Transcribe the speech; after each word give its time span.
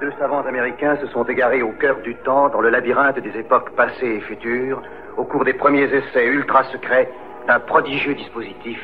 Deux 0.00 0.12
savants 0.16 0.42
américains 0.46 0.96
se 1.00 1.08
sont 1.08 1.24
égarés 1.24 1.60
au 1.60 1.72
cœur 1.72 1.96
du 2.04 2.14
temps, 2.24 2.48
dans 2.50 2.60
le 2.60 2.70
labyrinthe 2.70 3.18
des 3.18 3.36
époques 3.36 3.70
passées 3.74 4.06
et 4.06 4.20
futures, 4.20 4.80
au 5.16 5.24
cours 5.24 5.44
des 5.44 5.54
premiers 5.54 5.92
essais 5.92 6.24
ultra 6.24 6.62
secrets 6.70 7.10
d'un 7.48 7.58
prodigieux 7.58 8.14
dispositif, 8.14 8.78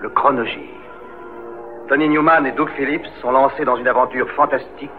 le 0.00 0.08
chronogire. 0.08 0.74
Tony 1.88 2.08
Newman 2.08 2.46
et 2.46 2.52
Doug 2.52 2.68
Phillips 2.76 3.06
sont 3.22 3.30
lancés 3.30 3.64
dans 3.64 3.76
une 3.76 3.86
aventure 3.86 4.28
fantastique, 4.32 4.90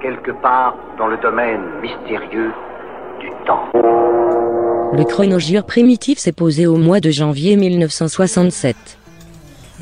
quelque 0.00 0.30
part 0.30 0.74
dans 0.96 1.08
le 1.08 1.18
domaine 1.18 1.60
mystérieux 1.82 2.52
du 3.20 3.30
temps. 3.44 3.68
Le 3.74 5.04
chronogire 5.04 5.66
primitif 5.66 6.18
s'est 6.18 6.32
posé 6.32 6.66
au 6.66 6.76
mois 6.76 7.00
de 7.00 7.10
janvier 7.10 7.56
1967. 7.56 8.74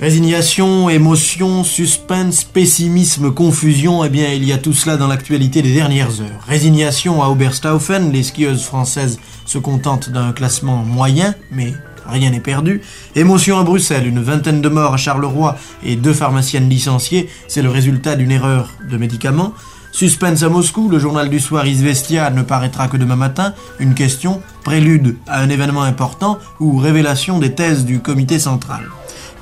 Résignation, 0.01 0.91
émotion, 0.91 1.63
suspense, 1.63 2.43
pessimisme, 2.43 3.33
confusion, 3.33 4.05
eh 4.05 4.09
bien 4.09 4.33
il 4.33 4.43
y 4.43 4.53
a 4.53 4.59
tout 4.59 4.73
cela 4.73 4.97
dans 4.97 5.07
l'actualité 5.07 5.63
des 5.63 5.73
dernières 5.73 6.21
heures. 6.21 6.45
Résignation 6.48 7.23
à 7.23 7.29
Oberstaufen, 7.29 8.11
les 8.11 8.25
skieuses 8.25 8.65
françaises 8.65 9.21
se 9.47 9.57
contentent 9.59 10.11
d'un 10.11 10.33
classement 10.33 10.79
moyen, 10.79 11.37
mais 11.52 11.75
rien 12.09 12.30
n'est 12.30 12.41
perdu. 12.41 12.80
Émotion 13.15 13.57
à 13.57 13.62
Bruxelles, 13.62 14.09
une 14.09 14.21
vingtaine 14.21 14.61
de 14.61 14.69
morts 14.69 14.95
à 14.95 14.97
Charleroi 14.97 15.57
et 15.85 15.95
deux 15.95 16.13
pharmaciennes 16.13 16.69
licenciées, 16.69 17.29
c'est 17.47 17.63
le 17.63 17.71
résultat 17.71 18.16
d'une 18.16 18.33
erreur 18.33 18.71
de 18.91 18.97
médicaments. 18.97 19.52
Suspense 19.93 20.43
à 20.43 20.49
Moscou, 20.49 20.88
le 20.88 20.99
journal 20.99 21.30
du 21.30 21.38
soir 21.38 21.69
Izvestia 21.69 22.30
ne 22.30 22.43
paraîtra 22.43 22.88
que 22.88 22.97
demain 22.97 23.15
matin. 23.15 23.55
Une 23.79 23.95
question, 23.95 24.43
prélude 24.65 25.16
à 25.29 25.41
un 25.41 25.49
événement 25.49 25.85
important 25.85 26.41
ou 26.59 26.79
révélation 26.79 27.38
des 27.38 27.55
thèses 27.55 27.85
du 27.85 28.01
comité 28.01 28.41
central? 28.41 28.83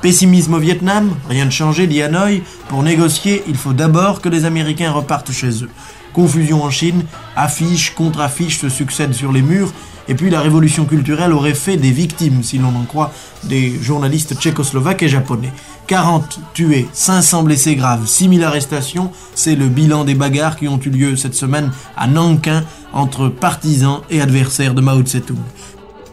Pessimisme 0.02 0.54
au 0.54 0.58
Vietnam, 0.58 1.14
rien 1.28 1.46
de 1.46 1.52
changé, 1.52 1.86
dit 1.86 2.02
Hanoï. 2.02 2.42
Pour 2.68 2.82
négocier, 2.82 3.44
il 3.46 3.54
faut 3.54 3.72
d'abord 3.72 4.20
que 4.20 4.28
les 4.28 4.44
Américains 4.44 4.90
repartent 4.90 5.30
chez 5.30 5.62
eux. 5.62 5.70
Confusion 6.12 6.64
en 6.64 6.70
Chine, 6.70 7.04
affiches, 7.36 7.94
contre-affiches 7.94 8.58
se 8.58 8.68
succèdent 8.68 9.14
sur 9.14 9.30
les 9.30 9.42
murs, 9.42 9.72
et 10.08 10.16
puis 10.16 10.28
la 10.28 10.40
révolution 10.40 10.86
culturelle 10.86 11.32
aurait 11.32 11.54
fait 11.54 11.76
des 11.76 11.92
victimes, 11.92 12.42
si 12.42 12.58
l'on 12.58 12.74
en 12.74 12.82
croit 12.82 13.12
des 13.44 13.80
journalistes 13.80 14.34
tchécoslovaques 14.34 15.04
et 15.04 15.08
japonais. 15.08 15.52
40 15.86 16.40
tués, 16.52 16.88
500 16.92 17.44
blessés 17.44 17.76
graves, 17.76 18.04
6000 18.04 18.42
arrestations, 18.42 19.12
c'est 19.36 19.54
le 19.54 19.68
bilan 19.68 20.04
des 20.04 20.16
bagarres 20.16 20.56
qui 20.56 20.66
ont 20.66 20.80
eu 20.80 20.90
lieu 20.90 21.16
cette 21.16 21.34
semaine 21.34 21.70
à 21.96 22.08
Nankin 22.08 22.64
entre 22.92 23.28
partisans 23.28 24.00
et 24.10 24.20
adversaires 24.20 24.74
de 24.74 24.80
Mao 24.80 25.02
Tse-tung. 25.02 25.38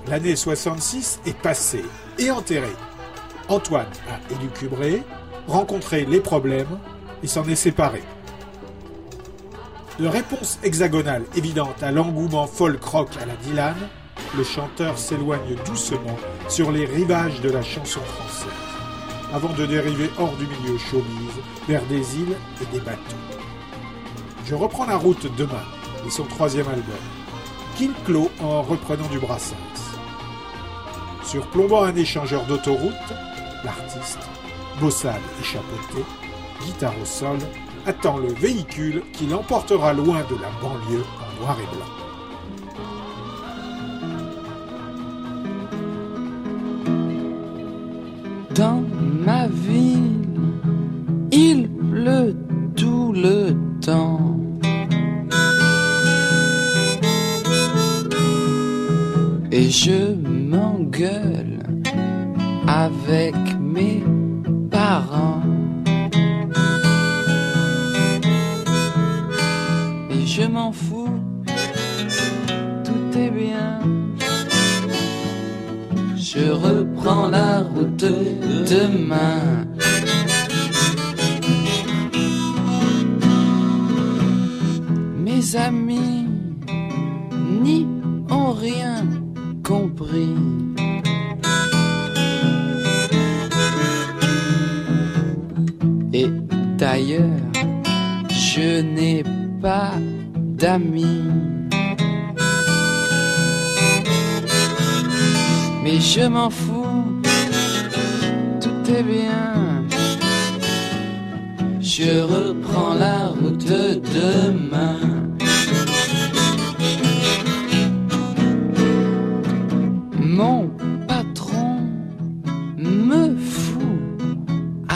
L'année 0.08 0.36
66 0.36 1.22
est 1.26 1.38
passée 1.38 1.86
et 2.20 2.30
enterrée. 2.30 2.76
Antoine 3.50 3.88
a 4.08 4.34
élucubré, 4.34 5.02
rencontré 5.48 6.06
les 6.06 6.20
problèmes 6.20 6.80
et 7.24 7.28
s'en 7.28 7.44
est 7.46 7.56
séparé. 7.56 8.04
De 10.00 10.08
réponse 10.08 10.60
hexagonale 10.64 11.24
évidente 11.36 11.82
à 11.82 11.92
l'engouement 11.92 12.46
folk 12.46 12.84
rock 12.84 13.10
à 13.20 13.26
la 13.26 13.36
Dylan, 13.38 13.76
le 14.38 14.44
chanteur 14.44 15.00
s'éloigne 15.00 15.56
doucement 15.66 16.18
sur 16.48 16.72
les 16.72 16.86
rivages 16.86 17.42
de 17.42 17.50
la 17.50 17.64
chanson 17.64 18.02
française, 18.02 18.54
avant 19.34 19.52
de 19.54 19.66
dériver 19.66 20.12
hors 20.20 20.36
du 20.38 20.46
milieu 20.46 20.78
showbiz 20.78 21.34
vers 21.68 21.84
des 21.88 22.18
îles 22.18 22.38
et 22.62 22.66
des 22.72 22.80
bateaux. 22.80 23.00
Je 24.46 24.54
reprends 24.54 24.86
la 24.86 24.98
route 24.98 25.26
demain 25.38 25.66
et 26.06 26.12
son 26.12 26.24
troisième 26.26 26.68
album, 26.68 26.96
King 27.76 27.94
Clo 28.06 28.30
en 28.42 28.62
reprenant 28.62 29.08
du 29.08 29.18
Brassens. 29.18 29.56
Surplombant 31.24 31.84
un 31.84 31.96
échangeur 31.96 32.46
d'autoroute, 32.46 32.94
l'artiste, 33.64 34.20
bossade 34.80 35.22
et 35.40 35.44
chapeauté, 35.44 36.04
guitare 36.62 36.94
au 37.02 37.06
sol, 37.06 37.38
attend 37.86 38.18
le 38.18 38.34
véhicule 38.34 39.04
qui 39.14 39.26
l'emportera 39.28 39.94
loin 39.94 40.22
de 40.30 40.36
la 40.36 40.50
banlieue 40.62 41.06
en 41.20 41.42
noir 41.42 41.58
et 41.60 41.76
blanc. 41.76 41.86
Dans 48.52 48.84
ma 49.26 49.48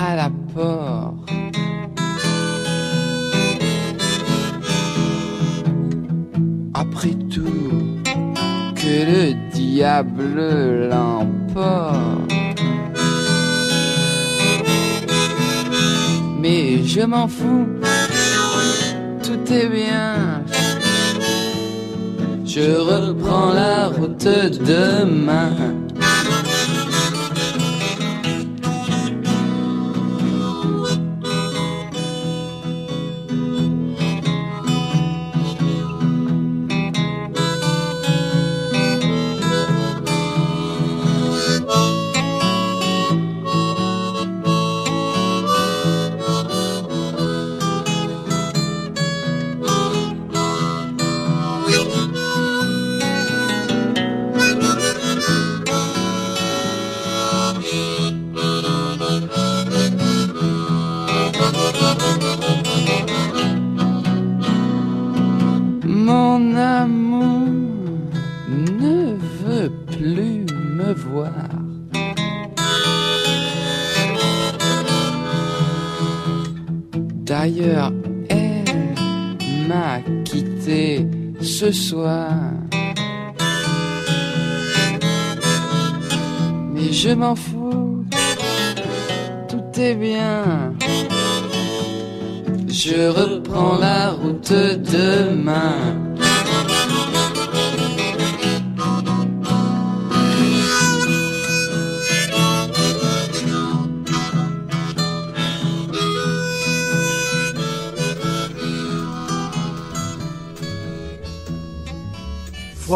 à 0.05 0.15
la 0.15 0.29
porte. 0.53 1.29
Après 6.73 7.15
tout, 7.33 8.01
que 8.75 8.95
le 9.11 9.51
diable 9.53 10.89
l'emporte. 10.89 12.33
Mais 16.41 16.83
je 16.83 17.01
m'en 17.01 17.27
fous, 17.27 17.67
tout 19.23 19.53
est 19.53 19.69
bien. 19.69 20.43
Je 22.45 22.67
reprends 22.91 23.53
la 23.53 23.87
route 23.87 24.27
demain. 24.67 25.82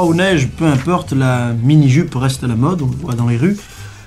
Ou 0.05 0.13
neige, 0.13 0.47
peu 0.55 0.65
importe, 0.65 1.11
la 1.11 1.53
mini-jupe 1.53 2.13
reste 2.15 2.43
à 2.43 2.47
la 2.47 2.55
mode, 2.55 2.81
on 2.83 2.85
le 2.85 2.95
voit 2.95 3.15
dans 3.15 3.27
les 3.27 3.35
rues. 3.35 3.57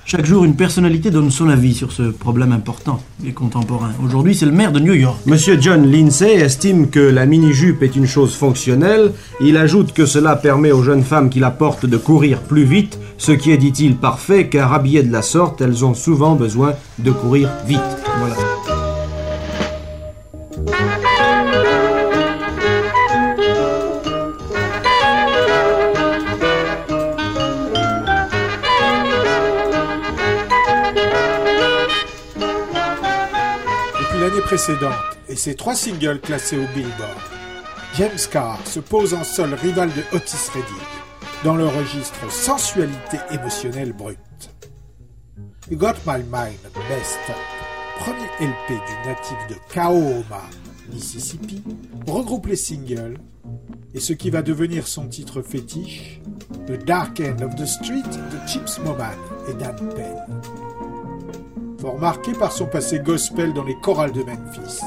Chaque 0.05 0.25
jour, 0.25 0.45
une 0.45 0.55
personnalité 0.55 1.11
donne 1.11 1.29
son 1.29 1.49
avis 1.49 1.73
sur 1.73 1.91
ce 1.91 2.03
problème 2.03 2.53
important 2.53 3.01
et 3.25 3.33
contemporain. 3.33 3.91
Aujourd'hui, 4.03 4.33
c'est 4.33 4.45
le 4.45 4.53
maire 4.53 4.71
de 4.71 4.79
New 4.79 4.93
York. 4.93 5.17
Monsieur 5.25 5.59
John 5.59 5.85
Lindsay 5.91 6.33
estime 6.35 6.89
que 6.89 6.99
la 6.99 7.25
mini-jupe 7.25 7.83
est 7.83 7.95
une 7.95 8.07
chose 8.07 8.33
fonctionnelle. 8.33 9.11
Il 9.41 9.57
ajoute 9.57 9.91
que 9.93 10.05
cela 10.05 10.35
permet 10.37 10.71
aux 10.71 10.81
jeunes 10.81 11.03
femmes 11.03 11.29
qui 11.29 11.39
la 11.39 11.51
portent 11.51 11.85
de 11.85 11.97
courir 11.97 12.39
plus 12.39 12.63
vite, 12.63 12.97
ce 13.17 13.33
qui 13.33 13.51
est, 13.51 13.57
dit-il, 13.57 13.95
parfait, 13.95 14.47
car 14.47 14.73
habillées 14.73 15.03
de 15.03 15.11
la 15.11 15.21
sorte, 15.21 15.61
elles 15.61 15.83
ont 15.85 15.93
souvent 15.93 16.35
besoin 16.35 16.73
de 16.99 17.11
courir 17.11 17.49
vite. 17.67 17.79
Voilà. 18.19 18.35
Et 35.27 35.35
ses 35.35 35.55
trois 35.55 35.73
singles 35.73 36.19
classés 36.19 36.57
au 36.57 36.67
Billboard, 36.75 37.19
James 37.97 38.19
Carr 38.29 38.59
se 38.67 38.79
pose 38.79 39.15
en 39.15 39.23
sol 39.23 39.55
rival 39.55 39.89
de 39.89 40.03
Otis 40.15 40.51
Redding 40.53 40.87
dans 41.43 41.55
le 41.55 41.65
registre 41.65 42.31
sensualité 42.31 43.17
émotionnelle 43.31 43.93
brute. 43.93 44.51
You 45.71 45.77
Got 45.77 45.95
My 46.05 46.19
Mind 46.19 46.59
Best 46.87 47.17
premier 47.97 48.51
LP 48.51 48.69
du 48.69 49.09
natif 49.09 49.37
de 49.49 49.55
Kaoma, 49.73 50.43
Mississippi, 50.93 51.63
regroupe 52.05 52.45
les 52.45 52.55
singles 52.55 53.17
et 53.95 53.99
ce 53.99 54.13
qui 54.13 54.29
va 54.29 54.43
devenir 54.43 54.87
son 54.87 55.07
titre 55.07 55.41
fétiche, 55.41 56.21
The 56.67 56.85
Dark 56.85 57.19
End 57.19 57.43
of 57.43 57.55
the 57.55 57.65
Street 57.65 58.03
de 58.03 58.47
Chips 58.47 58.77
Moman 58.79 59.17
et 59.49 59.53
Dan 59.55 59.75
Penn. 59.95 60.70
Fort 61.81 61.97
marqué 61.97 62.33
par 62.33 62.51
son 62.51 62.67
passé 62.67 62.99
gospel 62.99 63.53
dans 63.53 63.63
les 63.63 63.73
chorales 63.73 64.11
de 64.11 64.21
Memphis, 64.21 64.81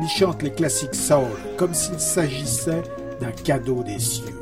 il 0.00 0.08
chante 0.08 0.40
les 0.40 0.52
classiques 0.52 0.94
soul 0.94 1.26
comme 1.56 1.74
s'il 1.74 1.98
s'agissait 1.98 2.84
d'un 3.20 3.32
cadeau 3.32 3.82
des 3.82 3.98
cieux. 3.98 4.38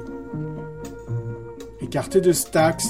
Écarté 1.81 2.21
de 2.21 2.33
Stax, 2.33 2.87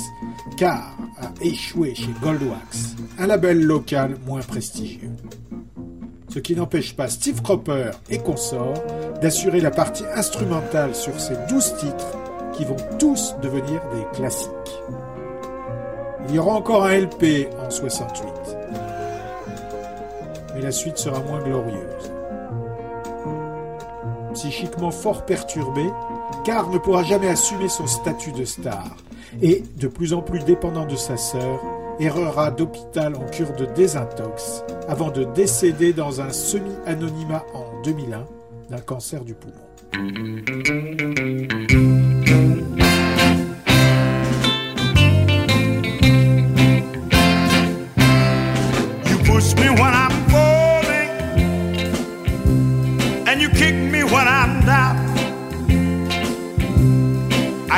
Carr 0.56 0.97
a 1.20 1.31
échoué 1.41 1.94
chez 1.94 2.11
Goldwax, 2.20 2.97
un 3.20 3.29
label 3.29 3.62
local 3.62 4.17
moins 4.26 4.41
prestigieux. 4.41 5.12
Ce 6.29 6.41
qui 6.41 6.56
n'empêche 6.56 6.97
pas 6.97 7.08
Steve 7.08 7.43
Cropper 7.43 7.93
et 8.11 8.19
consorts 8.19 8.82
d'assurer 9.23 9.61
la 9.61 9.70
partie 9.70 10.05
instrumentale 10.17 10.97
sur 10.97 11.20
ces 11.20 11.37
douze 11.49 11.76
titres 11.76 12.19
qui 12.55 12.64
vont 12.64 12.76
tous 12.99 13.37
devenir 13.41 13.81
des 13.94 14.17
classiques. 14.17 14.50
Il 16.29 16.35
y 16.35 16.38
aura 16.41 16.55
encore 16.55 16.87
un 16.87 16.99
LP 16.99 17.47
en 17.64 17.70
68 17.70 18.56
mais 20.56 20.62
la 20.62 20.73
suite 20.73 20.97
sera 20.97 21.20
moins 21.20 21.43
glorieuse. 21.43 22.11
Psychiquement 24.32 24.91
fort 24.91 25.26
perturbé, 25.26 25.85
Carr 26.44 26.70
ne 26.70 26.79
pourra 26.79 27.03
jamais 27.03 27.29
assumer 27.29 27.69
son 27.69 27.87
statut 27.87 28.32
de 28.32 28.44
star 28.44 28.97
et, 29.43 29.62
de 29.76 29.88
plus 29.88 30.14
en 30.14 30.23
plus 30.23 30.41
dépendant 30.41 30.87
de 30.87 30.97
sa 30.97 31.17
sœur, 31.17 31.61
errera 32.00 32.50
d'hôpital 32.50 33.14
en 33.17 33.25
cure 33.26 33.53
de 33.55 33.67
désintox 33.67 34.64
avant 34.88 35.11
de 35.11 35.25
décéder 35.25 35.93
dans 35.93 36.20
un 36.20 36.31
semi-anonymat 36.31 37.44
en 37.55 37.82
2001 37.82 38.25
d'un 38.70 38.81
cancer 38.81 39.25
du 39.25 39.35
poumon. 39.35 39.55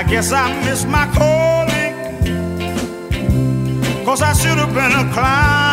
Guess 0.08 0.32
I 0.32 0.52
missed 0.64 0.88
my 0.88 1.06
calling, 1.12 1.94
cause 4.04 4.22
I 4.22 4.32
should 4.32 4.58
have 4.58 4.72
been 4.74 4.92
a 4.92 5.12
clown. 5.12 5.67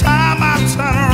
Time 0.00 0.42
I 0.42 0.56
turn 0.74 0.96
around. 0.96 1.09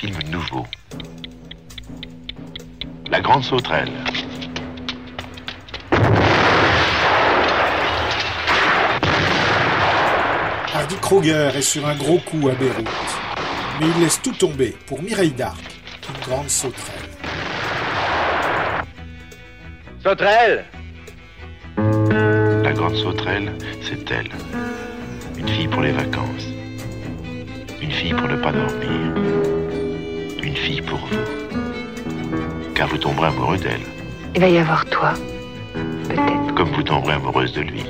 film 0.00 0.18
nouveau. 0.30 0.66
La 3.10 3.20
grande 3.20 3.42
sauterelle. 3.42 3.92
Hardy 10.74 10.96
Kroger 11.02 11.50
est 11.54 11.60
sur 11.60 11.86
un 11.86 11.94
gros 11.96 12.18
coup 12.20 12.48
à 12.48 12.54
Beyrouth. 12.54 12.88
Mais 13.78 13.88
il 13.94 14.02
laisse 14.02 14.22
tout 14.22 14.32
tomber 14.32 14.74
pour 14.86 15.02
Mireille 15.02 15.32
Darc, 15.32 15.60
une 16.08 16.20
grande 16.24 16.48
sauterelle. 16.48 17.10
Sauterelle 20.02 20.64
La 21.76 22.72
grande 22.72 22.96
sauterelle, 22.96 23.52
c'est 23.82 24.10
elle. 24.10 24.30
Une 25.36 25.48
fille 25.48 25.68
pour 25.68 25.82
les 25.82 25.92
vacances. 25.92 26.46
Une 27.82 27.92
fille 27.92 28.14
pour 28.14 28.28
ne 28.28 28.36
pas 28.36 28.52
dormir. 28.52 29.30
Une 30.42 30.56
fille 30.56 30.80
pour 30.82 30.98
vous. 30.98 31.16
Car 32.74 32.88
vous 32.88 32.98
tomberez 32.98 33.28
amoureux 33.28 33.58
d'elle, 33.58 33.80
Il 34.34 34.40
va 34.40 34.48
y 34.48 34.58
avoir 34.58 34.84
toi. 34.86 35.12
Peut-être. 36.08 36.54
comme 36.54 36.70
vous 36.70 36.82
tomberez 36.82 37.14
amoureuse 37.14 37.52
de 37.52 37.60
lui. 37.60 37.84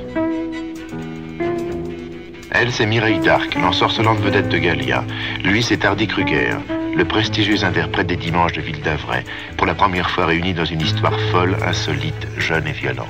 Elle, 2.50 2.72
c'est 2.72 2.86
Mireille 2.86 3.20
d'Arc, 3.20 3.54
l'ensorcelante 3.54 4.18
vedette 4.18 4.48
de 4.48 4.58
Gallia. 4.58 5.04
Lui, 5.44 5.62
c'est 5.62 5.84
Hardy 5.84 6.06
Kruger, 6.06 6.56
le 6.96 7.04
prestigieux 7.04 7.64
interprète 7.64 8.08
des 8.08 8.16
dimanches 8.16 8.52
de 8.52 8.60
Ville 8.60 8.82
d'Avray, 8.82 9.24
pour 9.56 9.66
la 9.66 9.74
première 9.74 10.10
fois 10.10 10.26
réunis 10.26 10.52
dans 10.54 10.64
une 10.64 10.80
histoire 10.80 11.18
folle, 11.30 11.56
insolite, 11.64 12.26
jeune 12.36 12.66
et 12.66 12.72
violente. 12.72 13.06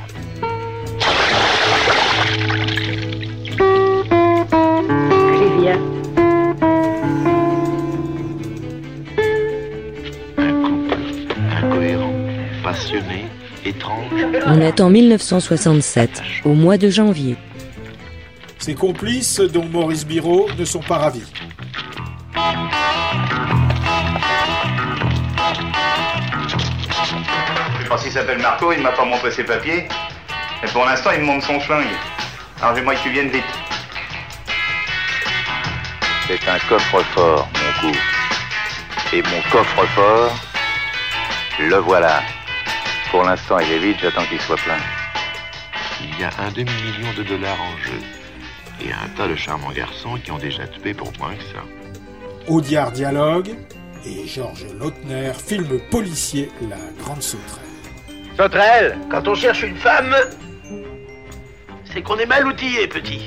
On 14.47 14.61
est 14.61 14.80
en 14.80 14.90
1967, 14.90 16.23
au 16.44 16.54
mois 16.54 16.76
de 16.76 16.88
janvier. 16.88 17.37
Ses 18.59 18.75
complices, 18.75 19.40
dont 19.40 19.64
Maurice 19.64 20.06
Biro, 20.06 20.49
ne 20.59 20.64
sont 20.64 20.80
pas 20.80 20.99
ravis. 20.99 21.25
Il 28.11 28.14
s'appelle 28.14 28.38
Marco, 28.38 28.73
il 28.73 28.82
m'a 28.82 28.90
pas 28.90 29.04
montré 29.04 29.30
ses 29.30 29.44
papiers. 29.44 29.87
Mais 30.61 30.68
pour 30.70 30.85
l'instant, 30.85 31.11
il 31.14 31.20
me 31.20 31.26
montre 31.26 31.47
son 31.47 31.61
flingue. 31.61 31.87
Alors 32.61 32.75
j'aimerais 32.75 32.97
que 32.97 33.02
tu 33.02 33.11
viennes 33.11 33.28
vite. 33.28 33.44
C'est 36.26 36.49
un 36.49 36.59
coffre-fort, 36.68 37.49
mon 37.54 37.92
coup. 37.92 37.97
Et 39.12 39.23
mon 39.23 39.40
coffre-fort, 39.52 40.32
le 41.61 41.76
voilà. 41.76 42.20
Pour 43.11 43.25
l'instant, 43.25 43.59
il 43.59 43.73
est 43.73 43.79
vide, 43.79 43.97
j'attends 44.00 44.25
qu'il 44.26 44.40
soit 44.40 44.57
plein. 44.57 44.79
Il 46.00 46.21
y 46.21 46.23
a 46.23 46.31
un 46.38 46.50
demi-million 46.52 47.12
de 47.19 47.25
dollars 47.25 47.61
en 47.61 47.76
jeu. 47.79 47.99
Et 48.81 48.93
un 48.93 49.09
tas 49.17 49.26
de 49.26 49.35
charmants 49.35 49.73
garçons 49.73 50.17
qui 50.23 50.31
ont 50.31 50.38
déjà 50.38 50.67
tué 50.69 50.95
pour 50.95 51.12
moins 51.19 51.35
que 51.35 51.43
ça. 51.43 51.62
Audiard 52.47 52.93
dialogue 52.93 53.50
et 54.07 54.26
Georges 54.29 54.67
Lautner, 54.79 55.33
film 55.35 55.81
policier 55.90 56.50
La 56.69 56.76
Grande 57.02 57.21
Sauterelle. 57.21 57.67
Sauterelle 58.37 58.99
Quand 59.11 59.26
on 59.26 59.35
cherche 59.35 59.64
une 59.64 59.76
femme, 59.76 60.14
c'est 61.93 62.02
qu'on 62.02 62.17
est 62.17 62.26
mal 62.26 62.47
outillé, 62.47 62.87
petit. 62.87 63.23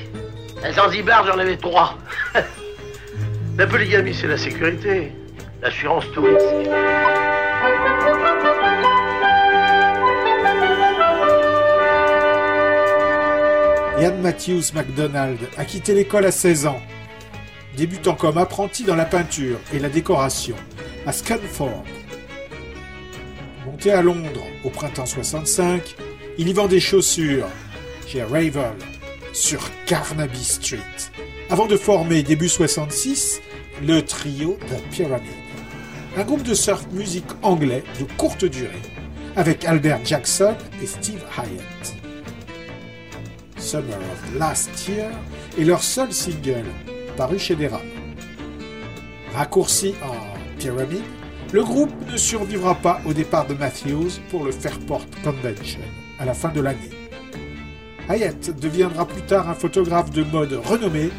À 0.64 0.72
Zanzibar, 0.72 1.28
j'en 1.28 1.38
avais 1.38 1.58
trois. 1.58 1.98
la 3.58 3.68
polygamie, 3.68 4.14
c'est 4.14 4.28
la 4.28 4.38
sécurité. 4.38 5.12
L'assurance 5.62 6.06
tout 6.14 6.22
risque. 6.22 6.70
Ian 14.04 14.18
Matthews 14.18 14.74
MacDonald 14.74 15.40
a 15.56 15.64
quitté 15.64 15.94
l'école 15.94 16.26
à 16.26 16.32
16 16.34 16.66
ans, 16.66 16.82
débutant 17.78 18.16
comme 18.16 18.38
apprenti 18.38 18.84
dans 18.84 18.98
la 18.98 19.06
peinture 19.06 19.58
et 19.72 19.80
la 19.80 19.88
décoration 19.88 20.58
à 21.08 21.14
Scanford. 21.14 21.86
Monté 23.66 23.94
à 23.94 24.02
Londres 24.02 24.44
au 24.66 24.70
printemps 24.70 25.06
65, 25.06 25.96
il 26.38 26.50
y 26.50 26.52
vend 26.52 26.68
des 26.68 26.82
chaussures 26.82 27.48
chez 28.06 28.24
Ravel 28.24 28.74
sur 29.32 29.62
Carnaby 29.86 30.44
Street, 30.44 30.80
avant 31.50 31.68
de 31.68 31.78
former 31.78 32.24
début 32.24 32.50
66 32.50 33.40
le 33.88 34.02
trio 34.02 34.60
The 34.68 34.84
Pyramid, 34.92 35.32
un 36.18 36.24
groupe 36.26 36.44
de 36.44 36.54
surf 36.54 36.86
musique 36.92 37.32
anglais 37.42 37.86
de 38.02 38.06
courte 38.18 38.44
durée, 38.44 38.82
avec 39.38 39.64
Albert 39.64 40.04
Jackson 40.04 40.58
et 40.82 40.88
Steve 40.88 41.24
Hyatt. 41.38 42.03
Summer 43.64 43.96
of 43.96 44.38
Last 44.38 44.88
Year 44.90 45.10
est 45.58 45.64
leur 45.64 45.82
seul 45.82 46.12
single, 46.12 46.66
paru 47.16 47.40
chez 47.40 47.56
Dera. 47.56 47.80
Raccourci 49.34 49.96
en 50.04 50.60
Pyramid, 50.60 51.02
le 51.54 51.64
groupe 51.64 51.94
ne 52.12 52.18
survivra 52.18 52.76
pas 52.76 53.00
au 53.06 53.14
départ 53.14 53.48
de 53.48 53.54
Matthews 53.54 54.20
pour 54.30 54.44
le 54.44 54.52
Fairport 54.52 55.06
Convention 55.24 55.80
à 56.20 56.26
la 56.26 56.34
fin 56.34 56.50
de 56.50 56.60
l'année. 56.60 56.90
Hyatt 58.10 58.60
deviendra 58.60 59.08
plus 59.08 59.22
tard 59.22 59.50
un 59.50 59.56
photographe 59.56 60.12
de 60.12 60.24
mode 60.24 60.60
renommé 60.66 61.10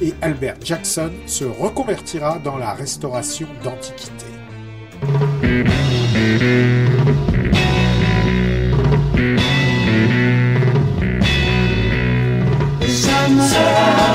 et 0.00 0.14
Albert 0.22 0.56
Jackson 0.64 1.10
se 1.26 1.44
reconvertira 1.44 2.38
dans 2.38 2.56
la 2.56 2.72
restauration 2.72 3.46
d'antiquités. 3.62 4.26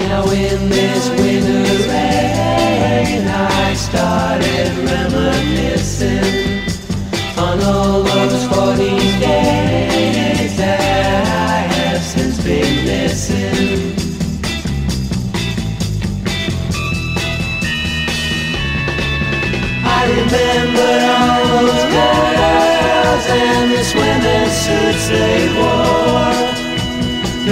Now 0.00 0.24
in 0.30 0.70
this 0.70 1.10
winter 1.10 1.88
rain, 1.88 3.28
I 3.28 3.74
started 3.74 4.72
reminiscing 4.78 6.64
on 7.36 7.60
all 7.62 8.02
those 8.02 8.46
40 8.46 8.88
days 9.20 10.56
that 10.56 11.26
I 11.26 11.74
have 11.74 12.02
since 12.02 12.42
been 12.42 12.86
missing. 12.86 13.92
I 19.84 20.06
remember 20.08 20.92
all 21.18 21.66
those 21.66 21.84
girls 21.92 23.24
and 23.28 23.72
the 23.72 23.84
swimming 23.84 24.50
suits 24.50 25.08
they 25.08 25.48
wore. 25.58 26.03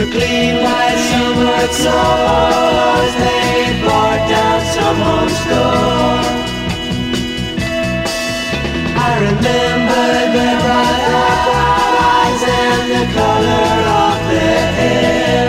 The 0.02 0.10
clean 0.10 0.56
white 0.56 0.98
summer 1.10 1.62
clothes 1.78 3.14
they 3.22 3.54
bought 3.86 4.22
down 4.34 4.60
some 4.74 4.98
home 4.98 5.32
store. 5.42 6.22
I 8.98 9.10
remember 9.28 10.04
their 10.34 10.58
bright 10.66 11.06
eyes 12.18 12.42
and 12.62 12.84
the 12.96 13.04
color 13.14 13.74
of 14.02 14.18
their 14.32 14.66
hair 14.80 15.44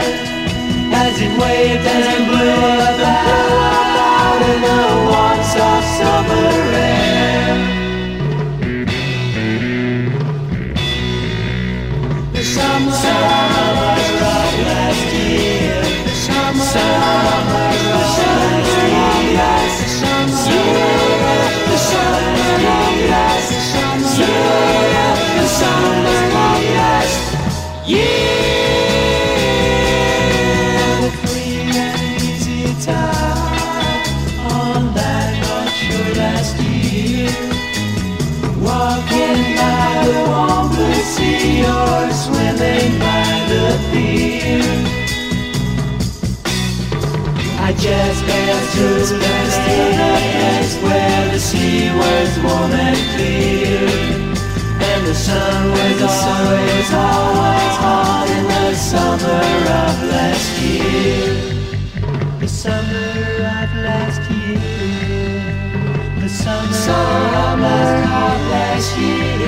as 1.01 1.15
it 1.19 1.33
waved 1.41 1.87
and 1.87 2.22
just 47.83 48.23
passed 48.23 48.77
through 48.77 49.05
the 49.05 49.19
place 49.19 50.83
where 50.83 51.31
the 51.33 51.39
sea 51.39 51.89
was 51.91 52.39
warm 52.39 52.71
and 52.71 52.97
clear, 53.13 54.12
the 55.05 55.13
sun 55.13 55.71
was 55.71 56.01
always, 56.01 56.89
always 56.93 57.75
hot 57.83 58.27
in 58.29 58.43
the 58.47 58.73
summer 58.73 59.43
of 59.81 59.97
last 60.13 60.61
year. 60.61 61.27
The 62.39 62.47
summer 62.47 63.11
of 63.59 63.71
last 63.83 64.21
year. 64.31 64.59
The 66.21 66.29
summer, 66.29 66.95
of 67.43 67.59
last 68.55 68.97
year. 68.97 69.39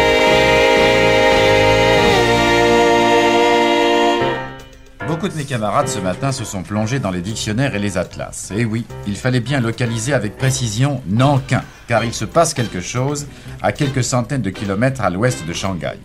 Beaucoup 5.22 5.36
de 5.36 5.38
mes 5.38 5.46
camarades 5.46 5.88
ce 5.88 6.00
matin 6.00 6.32
se 6.32 6.44
sont 6.44 6.64
plongés 6.64 6.98
dans 6.98 7.12
les 7.12 7.22
dictionnaires 7.22 7.76
et 7.76 7.80
les 7.80 8.00
atlas. 8.00 8.52
Et 8.58 8.66
oui, 8.66 8.88
il 9.06 9.16
fallait 9.16 9.40
bien 9.40 9.60
localiser 9.60 10.14
avec 10.14 10.36
précision 10.36 11.00
Nankin, 11.06 11.62
car 11.88 12.04
il 12.04 12.12
se 12.12 12.26
passe 12.26 12.56
quelque 12.56 12.82
chose 12.82 13.28
à 13.62 13.72
quelques 13.72 14.04
centaines 14.04 14.42
de 14.42 14.50
kilomètres 14.50 15.02
à 15.02 15.12
l'ouest 15.12 15.46
de 15.46 15.54
Shanghai. 15.54 16.00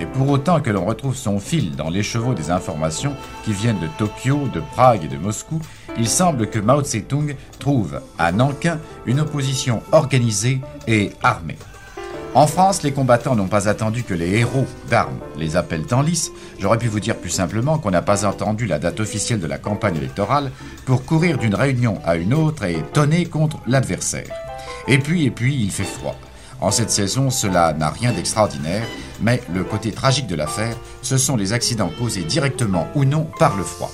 Et 0.00 0.06
pour 0.06 0.30
autant 0.30 0.62
que 0.62 0.70
l'on 0.70 0.86
retrouve 0.86 1.14
son 1.14 1.38
fil 1.38 1.76
dans 1.76 1.90
l'écheveau 1.90 2.32
des 2.32 2.50
informations 2.50 3.14
qui 3.44 3.52
viennent 3.52 3.78
de 3.78 3.88
Tokyo, 3.98 4.48
de 4.54 4.60
Prague 4.60 5.04
et 5.04 5.08
de 5.08 5.18
Moscou, 5.18 5.60
il 5.98 6.08
semble 6.08 6.48
que 6.48 6.58
Mao 6.58 6.80
Tse-tung 6.80 7.36
trouve 7.58 8.00
à 8.18 8.32
Nankin 8.32 8.78
une 9.04 9.20
opposition 9.20 9.82
organisée 9.92 10.62
et 10.88 11.12
armée. 11.22 11.58
En 12.34 12.46
France, 12.46 12.82
les 12.82 12.92
combattants 12.92 13.36
n'ont 13.36 13.46
pas 13.46 13.68
attendu 13.68 14.04
que 14.04 14.14
les 14.14 14.38
héros 14.38 14.66
d'armes 14.88 15.18
les 15.36 15.56
appellent 15.56 15.84
en 15.92 16.00
lice. 16.00 16.32
J'aurais 16.58 16.78
pu 16.78 16.88
vous 16.88 16.98
dire 16.98 17.18
plus 17.18 17.28
simplement 17.28 17.76
qu'on 17.76 17.90
n'a 17.90 18.00
pas 18.00 18.26
attendu 18.26 18.66
la 18.66 18.78
date 18.78 19.00
officielle 19.00 19.38
de 19.38 19.46
la 19.46 19.58
campagne 19.58 19.96
électorale 19.96 20.50
pour 20.86 21.04
courir 21.04 21.36
d'une 21.36 21.54
réunion 21.54 22.00
à 22.06 22.16
une 22.16 22.32
autre 22.32 22.64
et 22.64 22.82
tonner 22.94 23.26
contre 23.26 23.58
l'adversaire. 23.66 24.32
Et 24.88 24.98
puis, 24.98 25.26
et 25.26 25.30
puis, 25.30 25.54
il 25.54 25.70
fait 25.70 25.84
froid. 25.84 26.16
En 26.62 26.70
cette 26.70 26.90
saison, 26.90 27.28
cela 27.28 27.74
n'a 27.74 27.90
rien 27.90 28.12
d'extraordinaire, 28.12 28.86
mais 29.20 29.42
le 29.52 29.62
côté 29.62 29.92
tragique 29.92 30.26
de 30.26 30.36
l'affaire, 30.36 30.76
ce 31.02 31.18
sont 31.18 31.36
les 31.36 31.52
accidents 31.52 31.90
causés 31.98 32.24
directement 32.24 32.88
ou 32.94 33.04
non 33.04 33.26
par 33.38 33.58
le 33.58 33.62
froid. 33.62 33.90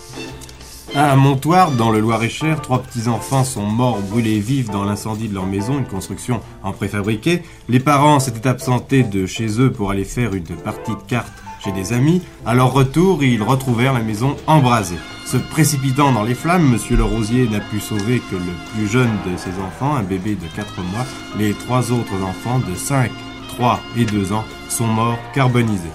À 0.95 1.17
Montoire, 1.17 1.73
dans 1.73 1.91
le 1.91 2.01
Loir-et-Cher, 2.01 2.63
trois 2.63 2.83
petits-enfants 2.83 3.45
sont 3.45 3.67
morts 3.67 4.01
brûlés 4.01 4.41
vifs 4.41 4.71
dans 4.71 4.85
l'incendie 4.85 5.29
de 5.29 5.35
leur 5.35 5.45
maison, 5.45 5.79
une 5.79 5.85
construction 5.85 6.41
en 6.63 6.73
préfabriqué. 6.73 7.43
Les 7.69 7.79
parents 7.79 8.21
s'étaient 8.21 8.49
absentés 8.49 9.03
de 9.03 9.27
chez 9.27 9.61
eux 9.61 9.71
pour 9.71 9.91
aller 9.91 10.05
faire 10.05 10.33
une 10.35 10.45
partie 10.45 10.93
de 10.93 11.03
cartes 11.07 11.33
chez 11.63 11.73
des 11.73 11.93
amis. 11.93 12.23
À 12.47 12.55
leur 12.55 12.73
retour, 12.73 13.23
ils 13.23 13.43
retrouvèrent 13.43 13.93
la 13.93 14.03
maison 14.03 14.35
embrasée. 14.47 14.97
Se 15.27 15.37
précipitant 15.37 16.11
dans 16.11 16.23
les 16.23 16.35
flammes, 16.35 16.67
Monsieur 16.67 16.97
le 16.97 17.05
Rosier 17.05 17.49
n'a 17.49 17.61
pu 17.61 17.81
sauver 17.81 18.21
que 18.31 18.37
le 18.37 18.73
plus 18.73 18.89
jeune 18.89 19.15
de 19.31 19.37
ses 19.37 19.61
enfants, 19.61 19.95
un 19.95 20.03
bébé 20.03 20.37
de 20.37 20.47
4 20.57 20.81
mois. 20.93 21.07
Les 21.39 21.53
trois 21.53 21.93
autres 21.93 22.23
enfants 22.25 22.61
de 22.61 22.75
5, 22.75 23.11
3 23.49 23.79
et 23.99 24.07
2 24.07 24.33
ans 24.33 24.45
sont 24.71 24.87
morts 24.87 25.19
carbonisés. 25.35 25.93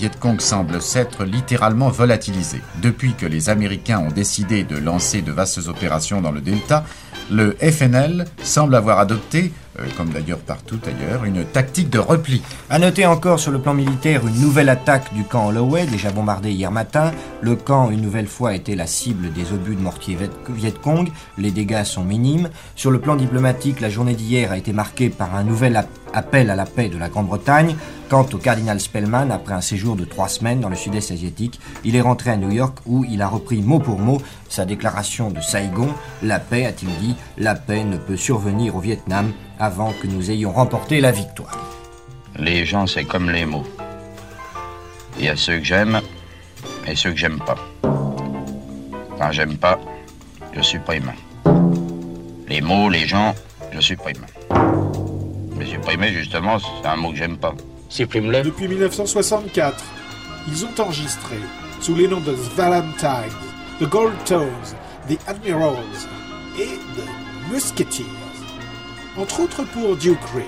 Viet 0.00 0.12
Cong 0.18 0.40
semblent 0.40 0.80
s'être 0.80 1.24
littéralement 1.26 1.90
volatilisés. 1.90 2.62
Depuis 2.80 3.12
que 3.12 3.26
les 3.26 3.50
Américains 3.50 3.98
ont 3.98 4.10
décidé 4.10 4.64
de 4.64 4.78
lancer 4.78 5.20
de 5.20 5.30
vastes 5.30 5.68
opérations 5.68 6.22
dans 6.22 6.32
le 6.32 6.40
delta, 6.40 6.84
le 7.30 7.54
FNL 7.60 8.24
semble 8.42 8.74
avoir 8.76 8.98
adopté, 8.98 9.52
euh, 9.78 9.82
comme 9.98 10.08
d'ailleurs 10.08 10.38
partout 10.38 10.80
ailleurs, 10.86 11.24
une 11.26 11.44
tactique 11.44 11.90
de 11.90 11.98
repli. 11.98 12.40
À 12.70 12.78
noter 12.78 13.04
encore 13.04 13.38
sur 13.38 13.52
le 13.52 13.60
plan 13.60 13.74
militaire 13.74 14.26
une 14.26 14.40
nouvelle 14.40 14.70
attaque 14.70 15.12
du 15.12 15.22
camp 15.22 15.48
Holloway, 15.48 15.86
déjà 15.86 16.10
bombardé 16.10 16.50
hier 16.50 16.70
matin. 16.72 17.12
Le 17.42 17.54
camp, 17.54 17.90
une 17.90 18.00
nouvelle 18.00 18.26
fois, 18.26 18.54
était 18.54 18.74
la 18.76 18.86
cible 18.86 19.30
des 19.32 19.52
obus 19.52 19.76
de 19.76 19.80
mortier 19.82 20.16
Viet- 20.56 20.72
Cong. 20.80 21.08
Les 21.36 21.50
dégâts 21.50 21.84
sont 21.84 22.04
minimes. 22.04 22.48
Sur 22.74 22.90
le 22.90 23.00
plan 23.00 23.16
diplomatique, 23.16 23.80
la 23.80 23.90
journée 23.90 24.14
d'hier 24.14 24.50
a 24.50 24.56
été 24.56 24.72
marquée 24.72 25.10
par 25.10 25.36
un 25.36 25.44
nouvel 25.44 25.76
ap- 25.76 25.88
appel 26.14 26.50
à 26.50 26.56
la 26.56 26.66
paix 26.66 26.88
de 26.88 26.98
la 26.98 27.08
Grande-Bretagne. 27.08 27.76
Quant 28.08 28.26
au 28.32 28.38
cardinal 28.38 28.80
Spellman, 28.80 29.30
après 29.30 29.54
un 29.54 29.60
séjour 29.60 29.94
de 29.94 30.04
trois 30.04 30.28
semaines 30.28 30.60
dans 30.60 30.68
le 30.68 30.76
sud-est 30.76 31.12
asiatique, 31.12 31.60
il 31.84 31.94
est 31.94 32.00
rentré 32.00 32.30
à 32.30 32.36
New 32.36 32.50
York 32.50 32.78
où 32.86 33.04
il 33.04 33.22
a 33.22 33.28
repris 33.28 33.62
mot 33.62 33.78
pour 33.78 33.98
mot 33.98 34.20
sa 34.48 34.64
déclaration 34.64 35.30
de 35.30 35.40
Saigon. 35.40 35.88
La 36.22 36.40
paix, 36.40 36.66
a-t-il 36.66 36.90
dit, 36.98 37.14
la 37.38 37.54
paix 37.54 37.84
ne 37.84 37.96
peut 37.96 38.16
survenir 38.16 38.74
au 38.74 38.80
Vietnam 38.80 39.32
avant 39.58 39.92
que 39.92 40.06
nous 40.06 40.30
ayons 40.30 40.50
remporté 40.50 41.00
la 41.00 41.12
victoire. 41.12 41.58
Les 42.36 42.64
gens, 42.64 42.86
c'est 42.86 43.04
comme 43.04 43.30
les 43.30 43.44
mots. 43.44 43.66
Il 45.18 45.26
y 45.26 45.28
a 45.28 45.36
ceux 45.36 45.58
que 45.58 45.64
j'aime 45.64 46.00
et 46.86 46.96
ceux 46.96 47.10
que 47.10 47.16
j'aime 47.18 47.38
pas. 47.38 47.56
Quand 49.18 49.32
j'aime 49.32 49.56
pas, 49.56 49.78
je 50.52 50.62
supprime. 50.62 51.12
Les 52.48 52.60
mots, 52.60 52.88
les 52.88 53.06
gens, 53.06 53.34
je 53.70 53.80
supprime. 53.80 54.24
Mais 55.60 55.66
supprimer, 55.66 56.08
justement, 56.14 56.58
c'est 56.58 56.88
un 56.88 56.96
mot 56.96 57.10
que 57.10 57.18
j'aime 57.18 57.36
pas. 57.36 57.54
Supprime-le. 57.90 58.40
Depuis 58.40 58.66
1964, 58.66 59.84
ils 60.48 60.64
ont 60.64 60.80
enregistré 60.80 61.36
sous 61.82 61.94
les 61.94 62.08
noms 62.08 62.20
de 62.20 62.32
The 62.32 62.56
Valentines, 62.56 63.36
The 63.78 63.84
Gold 63.84 64.14
Tones, 64.24 64.74
The 65.06 65.18
Admirals 65.26 66.08
et 66.58 66.78
The 66.96 67.52
Musketeers, 67.52 68.06
entre 69.18 69.40
autres 69.40 69.64
pour 69.64 69.98
Duke 69.98 70.18
Reed. 70.34 70.46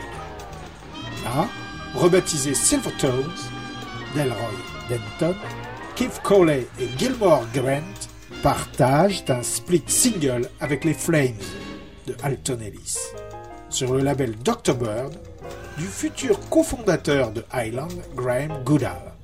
Là, 1.24 1.46
rebaptisé 1.94 2.54
Silvertones, 2.54 3.36
Delroy 4.14 4.38
Denton, 4.88 5.36
Keith 5.94 6.22
Coley 6.22 6.66
et 6.80 6.88
Gilmore 6.96 7.44
Grant 7.52 8.08
partagent 8.42 9.24
un 9.28 9.42
split 9.42 9.84
single 9.88 10.48
avec 10.58 10.84
les 10.84 10.94
Flames 10.94 11.34
de 12.06 12.16
Alton 12.22 12.60
Ellis 12.62 12.96
sur 13.72 13.94
le 13.94 14.00
label 14.00 14.34
Dr. 14.44 14.74
Bird 14.74 15.14
du 15.78 15.86
futur 15.86 16.38
cofondateur 16.50 17.30
de 17.30 17.44
Highland, 17.52 17.88
Graham 18.14 18.62
Goodall. 18.64 19.14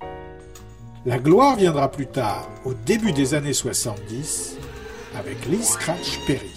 La 1.04 1.18
gloire 1.18 1.56
viendra 1.56 1.90
plus 1.90 2.06
tard, 2.06 2.48
au 2.64 2.72
début 2.74 3.12
des 3.12 3.34
années 3.34 3.52
70, 3.52 4.56
avec 5.18 5.46
Lee 5.46 5.62
Scratch 5.62 6.18
Perry. 6.26 6.54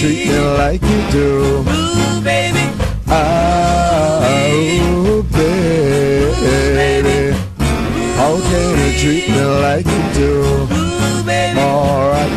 Treat 0.00 0.26
me 0.26 0.38
like 0.58 0.82
you 0.82 1.10
do? 1.12 1.64
Ooh, 1.66 2.20
baby. 2.22 2.64
Treat 8.98 9.28
me 9.28 9.40
like 9.66 9.86
you 9.86 10.02
do? 10.14 10.32
Ooh, 10.70 11.22
baby. 11.24 11.60
Alright. 11.60 12.32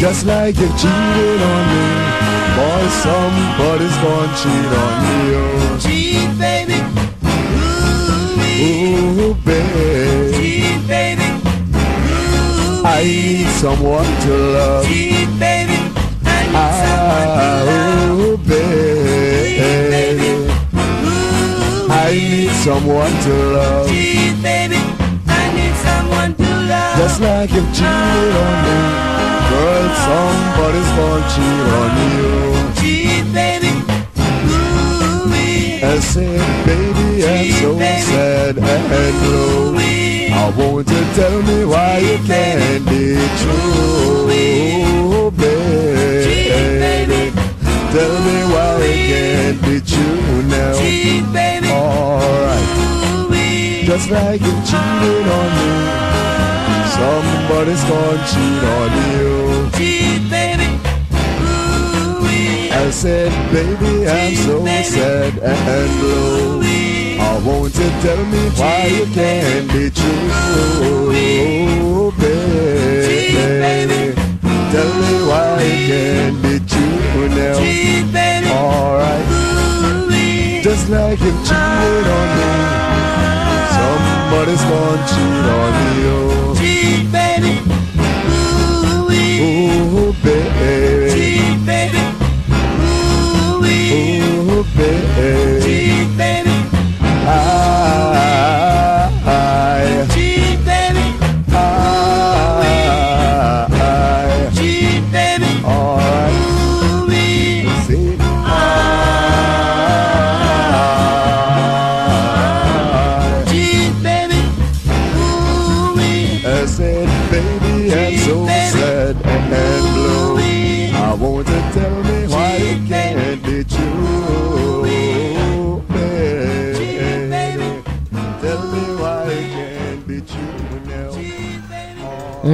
Just 0.00 0.26
like 0.26 0.56
you 0.56 0.68
cheated 0.76 1.40
on 1.42 1.62
me. 1.72 1.84
Boy, 2.56 2.82
somebody's 3.02 3.96
gonna 4.04 4.36
cheat 4.40 4.72
on 4.84 4.94
you. 5.26 5.44
Cheat, 5.80 6.30
baby. 6.38 6.78
Ooh, 8.60 9.34
babe. 9.44 10.34
Cheat, 10.34 10.80
baby. 10.86 11.28
I 12.86 13.02
need 13.02 13.48
someone 13.62 14.12
to 14.22 14.32
love. 14.54 14.84
Cheat, 14.86 15.28
baby. 15.38 15.78
Ah, 16.56 17.64
ooh, 17.66 18.36
baby. 18.36 19.64
Ooh, 20.28 20.48
I 21.90 22.12
need 22.12 22.50
someone 22.62 23.14
to 23.22 23.32
love. 23.54 23.88
Cheat, 23.88 24.42
baby. 24.42 24.63
I 26.24 26.32
to 26.32 26.42
love. 26.42 26.98
Just 26.98 27.20
like 27.20 27.50
you've 27.52 27.72
cheated 27.76 28.34
on 28.44 28.56
me. 28.64 28.76
Girl, 29.50 29.86
somebody's 30.08 30.90
gonna 30.96 31.32
cheat 31.32 31.66
on 31.80 31.90
you. 32.16 32.30
Cheat, 32.80 33.26
baby. 33.34 33.72
I 35.84 35.98
said, 36.00 36.40
baby, 36.64 37.08
I'm 37.28 37.50
so 37.60 37.70
sad 37.78 38.58
and 38.58 39.14
blue. 39.20 39.76
I 40.32 40.50
want 40.56 40.88
to 40.88 41.00
tell 41.14 41.42
me 41.42 41.64
why 41.64 41.98
you 41.98 42.18
can't 42.26 42.84
be 42.86 43.16
true, 43.40 44.26
baby. 45.30 45.94
Tell 47.92 48.16
me 48.26 48.38
why 48.52 48.80
it 48.82 48.96
can't 49.12 49.58
be 49.62 49.76
true 49.80 50.42
now. 50.50 50.72
baby. 51.32 51.68
Alright, 51.70 53.03
just 53.84 54.10
like 54.10 54.40
you 54.40 54.52
cheated 54.64 55.28
on 55.38 55.50
me, 55.58 55.70
somebody's 56.96 57.84
gonna 57.84 58.26
cheat 58.30 58.62
on 58.76 58.90
you. 59.12 59.32
Cheat, 59.76 60.22
baby. 60.30 60.68
Ooh, 61.42 62.24
I 62.72 62.90
said, 62.90 63.30
baby, 63.52 64.08
I'm 64.08 64.34
so 64.36 64.64
sad 64.64 65.38
and 65.38 65.90
blue. 66.00 66.62
I 67.20 67.38
want 67.44 67.74
you 67.76 67.84
to 67.84 67.90
tell 68.00 68.24
me 68.26 68.42
why 68.56 68.86
you 68.86 69.06
can't 69.12 69.68
be 69.70 69.90
true, 69.90 70.28
baby. 72.18 74.14
Tell 74.72 74.92
me 75.02 75.12
why 75.28 75.62
you 75.62 75.76
can't 75.90 76.36
be 76.42 76.54
true 76.66 77.28
now. 77.28 77.58
Alright, 78.50 79.26
just 80.74 80.88
like 80.88 81.20
you 81.20 81.30
cheated 81.46 82.06
on 82.18 82.28
me, 82.36 82.50
somebody's 83.78 84.64
gonna 84.70 85.06
cheat 85.10 85.46
on 85.60 85.72
you. 85.98 86.16
Oh. 86.36 86.54
Cheat, 86.58 87.12
baby. 87.12 87.73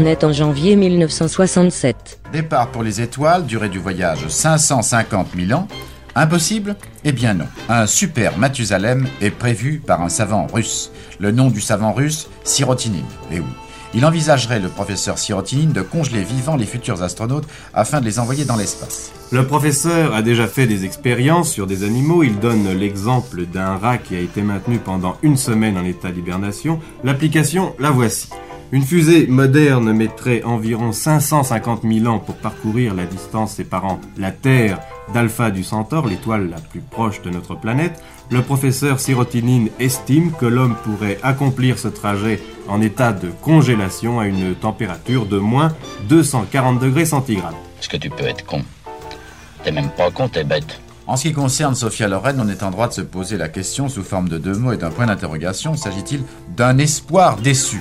On 0.03 0.07
est 0.07 0.25
en 0.25 0.33
janvier 0.33 0.77
1967. 0.77 2.21
Départ 2.33 2.71
pour 2.71 2.83
les 2.83 3.03
étoiles, 3.03 3.45
durée 3.45 3.69
du 3.69 3.79
voyage 3.79 4.27
550 4.29 5.27
000 5.37 5.53
ans. 5.53 5.69
Impossible? 6.15 6.77
Eh 7.05 7.13
bien 7.13 7.35
non. 7.35 7.45
Un 7.69 7.87
super 7.87 8.39
Mathusalem 8.39 9.07
est 9.21 9.31
prévu 9.31 9.83
par 9.87 10.01
un 10.01 10.09
savant 10.09 10.47
russe. 10.47 10.91
Le 11.19 11.33
nom 11.33 11.51
du 11.51 11.61
savant 11.61 11.93
russe, 11.93 12.31
Sirotinine. 12.45 13.05
Eh 13.31 13.41
oui. 13.41 13.47
Il 13.93 14.07
envisagerait, 14.07 14.59
le 14.59 14.71
professeur 14.71 15.19
Sirotinine, 15.19 15.73
de 15.73 15.83
congeler 15.83 16.23
vivants 16.23 16.57
les 16.57 16.65
futurs 16.65 17.03
astronautes 17.03 17.47
afin 17.75 18.01
de 18.01 18.07
les 18.07 18.19
envoyer 18.19 18.47
dans 18.47 18.57
l'espace. 18.57 19.13
Le 19.31 19.47
professeur 19.47 20.15
a 20.15 20.23
déjà 20.23 20.47
fait 20.47 20.67
des 20.67 20.87
expériences 20.87 21.53
sur 21.53 21.67
des 21.67 21.85
animaux. 21.85 22.23
Il 22.23 22.39
donne 22.39 22.73
l'exemple 22.73 23.45
d'un 23.45 23.77
rat 23.77 23.99
qui 23.99 24.17
a 24.17 24.21
été 24.21 24.41
maintenu 24.41 24.79
pendant 24.79 25.19
une 25.23 25.37
semaine 25.37 25.77
en 25.77 25.85
état 25.85 26.11
d'hibernation. 26.11 26.81
L'application, 27.05 27.75
la 27.79 27.91
voici. 27.91 28.31
Une 28.73 28.85
fusée 28.85 29.27
moderne 29.27 29.93
mettrait 29.93 30.45
environ 30.45 30.93
550 30.93 31.83
000 31.83 32.07
ans 32.07 32.21
pour 32.21 32.37
parcourir 32.37 32.95
la 32.95 33.05
distance 33.05 33.55
séparant 33.55 33.99
la 34.17 34.31
Terre 34.31 34.79
d'Alpha 35.13 35.51
du 35.51 35.65
Centaure, 35.65 36.07
l'étoile 36.07 36.49
la 36.51 36.61
plus 36.61 36.81
proche 36.81 37.21
de 37.23 37.31
notre 37.31 37.57
planète. 37.57 38.01
Le 38.31 38.43
professeur 38.43 39.01
Sirotinine 39.01 39.71
estime 39.81 40.31
que 40.31 40.47
l'homme 40.47 40.77
pourrait 40.85 41.19
accomplir 41.25 41.81
ce 41.81 41.89
trajet 41.89 42.41
en 42.69 42.81
état 42.81 43.13
de 43.13 43.31
congélation 43.43 44.21
à 44.21 44.27
une 44.27 44.55
température 44.55 45.27
de 45.27 45.39
moins 45.39 45.75
240 46.09 46.79
degrés 46.79 47.07
centigrades. 47.07 47.55
Est-ce 47.81 47.89
que 47.89 47.97
tu 47.97 48.09
peux 48.09 48.23
être 48.25 48.47
con? 48.47 48.63
T'es 49.65 49.73
même 49.73 49.91
pas 49.91 50.13
con, 50.13 50.29
t'es 50.29 50.45
bête. 50.45 50.81
En 51.09 51.17
ce 51.17 51.25
qui 51.25 51.33
concerne 51.33 51.75
Sophia 51.75 52.07
Loren, 52.07 52.41
on 52.41 52.49
est 52.49 52.63
en 52.63 52.71
droit 52.71 52.87
de 52.87 52.93
se 52.93 53.01
poser 53.01 53.37
la 53.37 53.49
question 53.49 53.89
sous 53.89 54.05
forme 54.05 54.29
de 54.29 54.39
deux 54.39 54.55
mots 54.55 54.71
et 54.71 54.77
d'un 54.77 54.91
point 54.91 55.07
d'interrogation. 55.07 55.75
S'agit-il 55.75 56.23
d'un 56.57 56.79
espoir 56.79 57.37
déçu? 57.37 57.81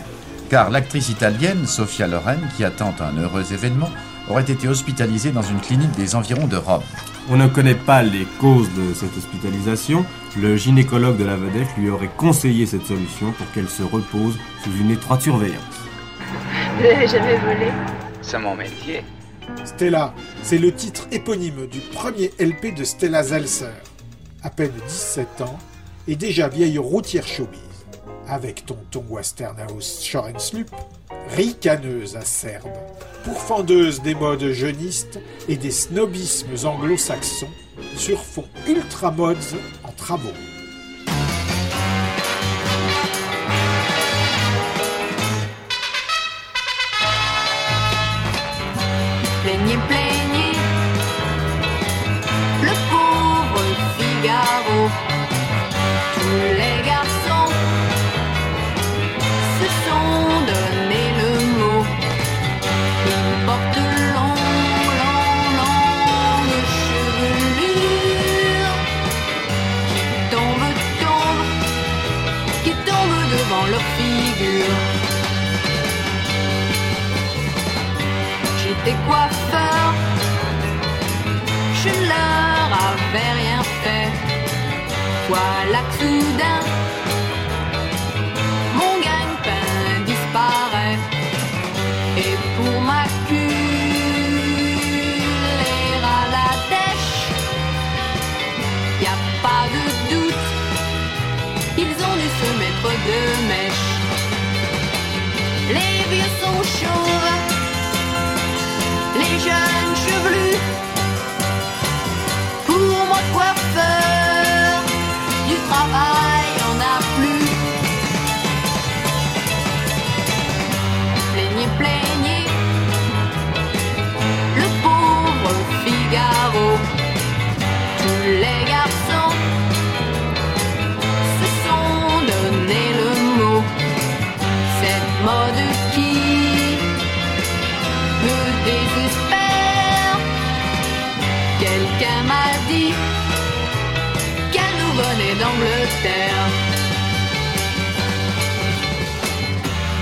Car 0.49 0.71
l'actrice 0.71 1.09
italienne, 1.09 1.67
Sophia 1.67 2.07
Loren, 2.07 2.39
qui 2.57 2.63
attend 2.63 2.95
un 2.99 3.15
heureux 3.21 3.53
événement, 3.53 3.89
aurait 4.29 4.49
été 4.49 4.67
hospitalisée 4.67 5.31
dans 5.31 5.43
une 5.43 5.59
clinique 5.59 5.91
des 5.91 6.15
environs 6.15 6.47
de 6.47 6.57
Rome. 6.57 6.81
On 7.29 7.37
ne 7.37 7.47
connaît 7.47 7.75
pas 7.75 8.01
les 8.01 8.25
causes 8.39 8.69
de 8.73 8.95
cette 8.95 9.15
hospitalisation. 9.15 10.03
Le 10.41 10.57
gynécologue 10.57 11.17
de 11.17 11.25
la 11.25 11.35
vedette 11.35 11.67
lui 11.77 11.91
aurait 11.91 12.09
conseillé 12.17 12.65
cette 12.65 12.85
solution 12.85 13.31
pour 13.33 13.51
qu'elle 13.51 13.69
se 13.69 13.83
repose 13.83 14.39
sous 14.63 14.71
une 14.79 14.89
étroite 14.89 15.21
surveillance. 15.21 15.61
Vous 16.77 16.83
n'avez 16.83 17.07
jamais 17.07 17.37
volé 17.37 17.67
C'est 18.23 18.39
mon 18.39 18.55
métier. 18.55 19.03
Stella, 19.65 20.15
c'est 20.41 20.57
le 20.57 20.71
titre 20.71 21.07
éponyme 21.11 21.67
du 21.67 21.79
premier 21.79 22.31
LP 22.39 22.73
de 22.75 22.83
Stella 22.83 23.21
Zalser. 23.21 23.65
À 24.41 24.49
peine 24.49 24.71
17 24.87 25.41
ans 25.41 25.59
et 26.07 26.15
déjà 26.15 26.47
vieille 26.47 26.79
routière 26.79 27.27
showbiz. 27.27 27.68
Avec 28.29 28.65
tonton 28.67 29.03
Westernhouse 29.09 30.07
Sloop, 30.37 30.69
ricaneuse 31.35 32.15
acerbe, 32.15 32.69
pourfendeuse 33.23 34.03
des 34.03 34.13
modes 34.13 34.51
jeunistes 34.51 35.19
et 35.47 35.57
des 35.57 35.71
snobismes 35.71 36.67
anglo-saxons 36.67 37.49
sur 37.95 38.21
fond 38.21 38.45
ultra 38.67 39.09
mods 39.09 39.33
en 39.83 39.91
travaux. 39.93 40.29
J'étais 78.89 79.01
coiffeur, 79.07 79.93
je 81.75 81.89
leur 81.89 82.69
avais 82.89 83.31
rien 83.41 83.61
fait. 83.83 84.09
Voilà 85.27 85.81
que 85.99 86.28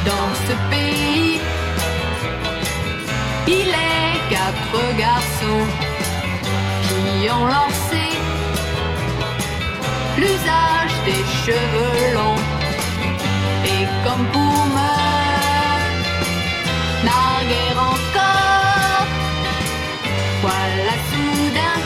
Dans 0.05 0.33
ce 0.47 0.53
pays, 0.69 1.39
il 3.47 3.69
est 3.69 4.19
quatre 4.29 4.97
garçons 4.97 5.65
qui 6.83 7.29
ont 7.29 7.45
lancé 7.45 8.05
l'usage 10.17 10.95
des 11.05 11.23
cheveux 11.43 12.13
longs. 12.13 12.43
Et 13.65 13.85
comme 14.03 14.25
pour 14.27 14.65
me 14.77 14.93
narguer 17.03 17.71
encore, 17.75 19.07
voilà 20.41 20.95
soudain 21.09 21.77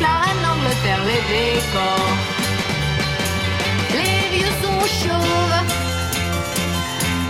la 0.00 0.12
reine 0.20 0.42
d'Angleterre 0.42 1.04
les 1.06 1.22
décore. 1.32 2.25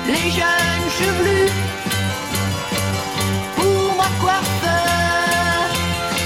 Les 0.07 0.31
jeunes 0.31 0.88
chevelus. 0.99 1.53
Pour 3.57 3.95
moi 3.97 4.11
coiffeur, 4.21 5.69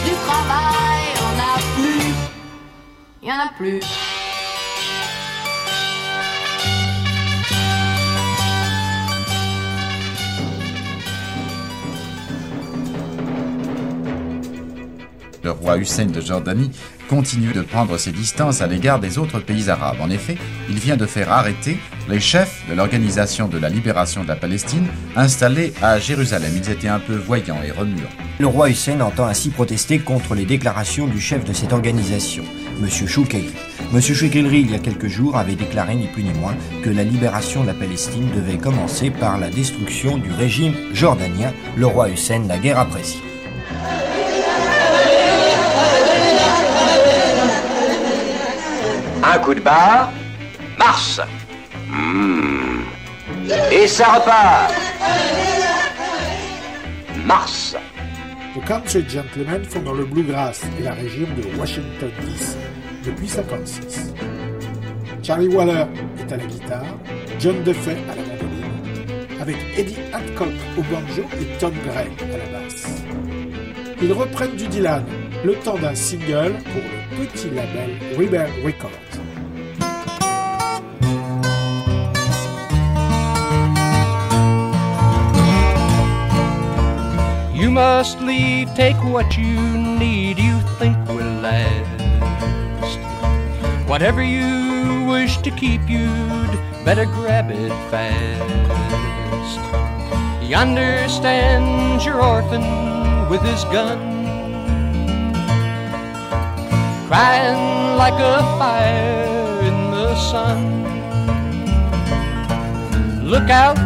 du 0.05 0.15
travail, 0.27 1.05
on 1.27 1.35
a 1.39 1.55
plus, 1.77 2.13
y 3.23 3.33
en 3.33 3.39
a 3.39 3.49
plus. 3.57 3.81
Le 15.43 15.51
roi 15.53 15.79
Hussein 15.79 16.07
de 16.07 16.21
Jordanie 16.21 16.71
continue 17.11 17.53
de 17.53 17.63
prendre 17.63 17.99
ses 17.99 18.13
distances 18.13 18.63
à 18.63 18.69
l'égard 18.69 19.01
des 19.01 19.19
autres 19.19 19.41
pays 19.41 19.69
arabes. 19.69 19.97
En 20.01 20.11
effet, 20.11 20.37
il 20.69 20.79
vient 20.79 20.97
de 20.97 21.07
faire 21.07 21.33
arrêter 21.33 21.77
les 22.09 22.21
chefs 22.21 22.63
de 22.71 22.75
l'Organisation 22.75 23.49
de 23.49 23.59
la 23.59 23.69
libération 23.69 24.23
de 24.23 24.29
la 24.29 24.37
Palestine 24.37 24.87
installés 25.17 25.73
à 25.83 25.99
Jérusalem. 25.99 26.53
Ils 26.55 26.71
étaient 26.71 26.87
un 26.87 27.01
peu 27.01 27.17
voyants 27.17 27.63
et 27.67 27.73
remuants. 27.73 28.15
Le 28.39 28.47
roi 28.47 28.71
Hussein 28.71 29.01
entend 29.01 29.27
ainsi 29.27 29.51
protester 29.51 29.99
contre 29.99 30.37
les 30.37 30.45
déclarations 30.45 31.09
du 31.09 31.21
chef 31.21 31.43
de 31.43 31.53
cette 31.53 31.73
organisation, 31.73 32.45
M. 32.81 32.89
Choukairi. 32.89 33.55
M. 33.93 34.01
Choukairi, 34.01 34.61
il 34.61 34.71
y 34.71 34.77
a 34.77 34.79
quelques 34.79 35.09
jours, 35.09 35.37
avait 35.37 35.57
déclaré 35.57 35.97
ni 35.97 36.07
plus 36.07 36.23
ni 36.23 36.33
moins 36.35 36.55
que 36.85 36.91
la 36.91 37.03
libération 37.03 37.63
de 37.63 37.67
la 37.67 37.75
Palestine 37.75 38.31
devait 38.37 38.59
commencer 38.59 39.11
par 39.11 39.37
la 39.37 39.51
destruction 39.51 40.17
du 40.17 40.31
régime 40.31 40.75
jordanien. 40.93 41.53
Le 41.77 41.87
roi 41.87 42.09
Hussein 42.09 42.45
la 42.47 42.59
guerre 42.59 42.79
apprécie. 42.79 43.21
Un 49.23 49.39
coup 49.39 49.55
de 49.55 49.61
barre, 49.61 50.13
Mars. 50.79 51.21
Hmm. 51.89 52.83
Et 53.71 53.87
ça 53.87 54.15
repart. 54.15 54.73
Mars. 57.27 57.77
The 58.55 58.65
Country 58.67 59.05
Gentlemen 59.09 59.63
font 59.65 59.83
dans 59.83 59.93
le 59.93 60.05
bluegrass 60.05 60.63
et 60.79 60.83
la 60.83 60.93
région 60.93 61.27
de 61.37 61.59
Washington 61.59 62.11
DC 62.21 62.57
depuis 63.05 63.29
56. 63.29 64.13
Charlie 65.23 65.49
Waller 65.49 65.85
est 66.19 66.33
à 66.33 66.37
la 66.37 66.45
guitare, 66.45 66.85
John 67.39 67.63
Duffy 67.63 67.91
à 67.91 68.17
la 68.17 68.23
mandoline, 68.23 69.41
avec 69.41 69.57
Eddie 69.77 69.97
Hancock 70.13 70.49
au 70.79 70.83
banjo 70.83 71.23
et 71.41 71.59
Tom 71.59 71.73
Gray 71.87 72.09
à 72.35 72.39
la 72.39 72.59
basse. 72.59 72.87
Ils 74.03 74.13
reprennent 74.13 74.57
du 74.57 74.67
Dylan, 74.67 75.05
le 75.45 75.55
temps 75.55 75.79
d'un 75.79 75.95
single 75.95 76.53
pour 76.53 76.83
le 76.83 77.27
petit 77.27 77.49
label 77.51 77.97
Rebel 78.19 78.51
Records. 78.65 78.91
You 87.55 87.71
must 87.71 88.21
leave, 88.21 88.69
take 88.75 88.97
what 89.05 89.37
you 89.37 89.59
need, 89.99 90.39
you 90.39 90.59
think 90.79 90.97
will 91.09 91.41
last. 91.41 91.87
Whatever 93.89 94.23
you 94.23 95.05
wish 95.07 95.39
to 95.39 95.51
keep, 95.51 95.81
you'd 95.89 96.59
better 96.85 97.07
grab 97.07 97.51
it 97.51 97.73
fast. 97.91 99.61
Yonder 100.43 101.09
stands 101.09 102.05
your 102.05 102.21
orphan 102.23 102.63
with 103.29 103.43
his 103.43 103.65
gun, 103.65 104.20
like 108.03 108.19
a 108.19 108.39
fire 108.59 109.61
in 109.69 109.91
the 109.91 110.15
sun. 110.31 110.61
Look 113.33 113.51
out, 113.51 113.77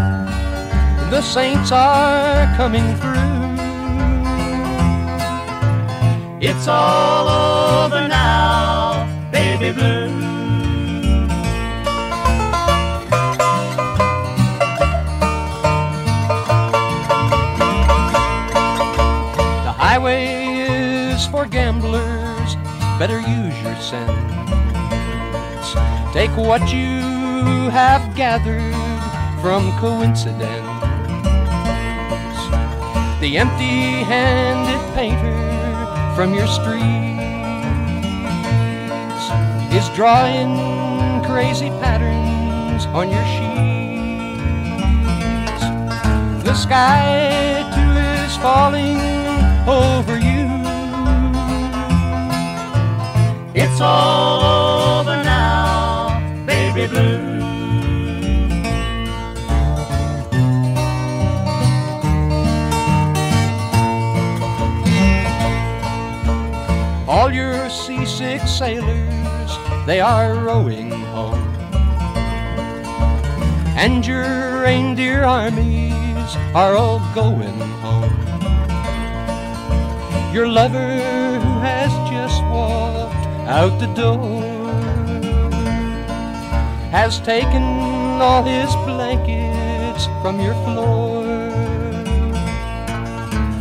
the 1.11 1.21
saints 1.21 1.73
are 1.73 2.47
coming 2.57 2.87
through. 3.01 3.35
It's 6.41 6.69
all 6.69 7.27
over 7.29 8.07
now, 8.07 9.07
baby 9.33 9.73
blue. 9.73 9.94
Better 23.07 23.21
use 23.21 23.63
your 23.63 23.77
sense. 23.77 24.09
Take 26.15 26.35
what 26.39 26.73
you 26.73 27.69
have 27.69 28.17
gathered 28.17 28.73
from 29.43 29.71
coincidence. 29.79 30.41
The 33.21 33.37
empty 33.37 34.05
handed 34.09 34.81
painter 34.95 35.37
from 36.17 36.33
your 36.33 36.47
streets 36.47 36.81
is 39.79 39.87
drawing 39.95 41.23
crazy 41.27 41.69
patterns 41.85 42.87
on 42.87 43.11
your 43.11 43.27
sheets. 43.35 43.65
The 46.43 46.55
sky 46.55 47.69
too 47.75 47.93
is 48.25 48.35
falling 48.39 48.99
over 49.69 50.19
you. 50.19 50.24
It's 53.75 53.81
all 53.81 55.01
over 55.01 55.17
now, 55.25 56.47
baby 56.47 56.87
blue. 56.87 57.19
All 67.09 67.33
your 67.33 67.69
seasick 67.69 68.43
sailors, 68.43 69.59
they 69.87 70.01
are 70.01 70.35
rowing 70.37 70.93
home. 71.11 71.43
And 73.77 74.07
your 74.07 74.63
reindeer 74.63 75.25
armies 75.25 76.37
are 76.55 76.77
all 76.77 77.01
going 77.13 77.59
home. 77.83 78.15
Your 80.33 80.47
lover 80.47 81.44
out 83.47 83.79
the 83.79 83.87
door 83.95 84.43
has 86.91 87.21
taken 87.21 87.63
all 88.23 88.43
his 88.43 88.75
blankets 88.87 90.07
from 90.23 90.41
your 90.41 90.55
floor. 90.65 91.25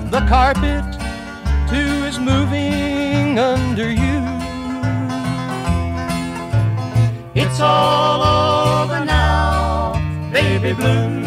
The 0.10 0.26
carpet 0.30 0.86
too 1.70 2.06
is 2.06 2.20
moving 2.20 3.40
under 3.40 3.92
you. 3.92 4.22
It's 7.36 7.60
all 7.60 8.22
over 8.22 9.04
now, 9.04 9.94
baby 10.32 10.74
blue. 10.74 11.23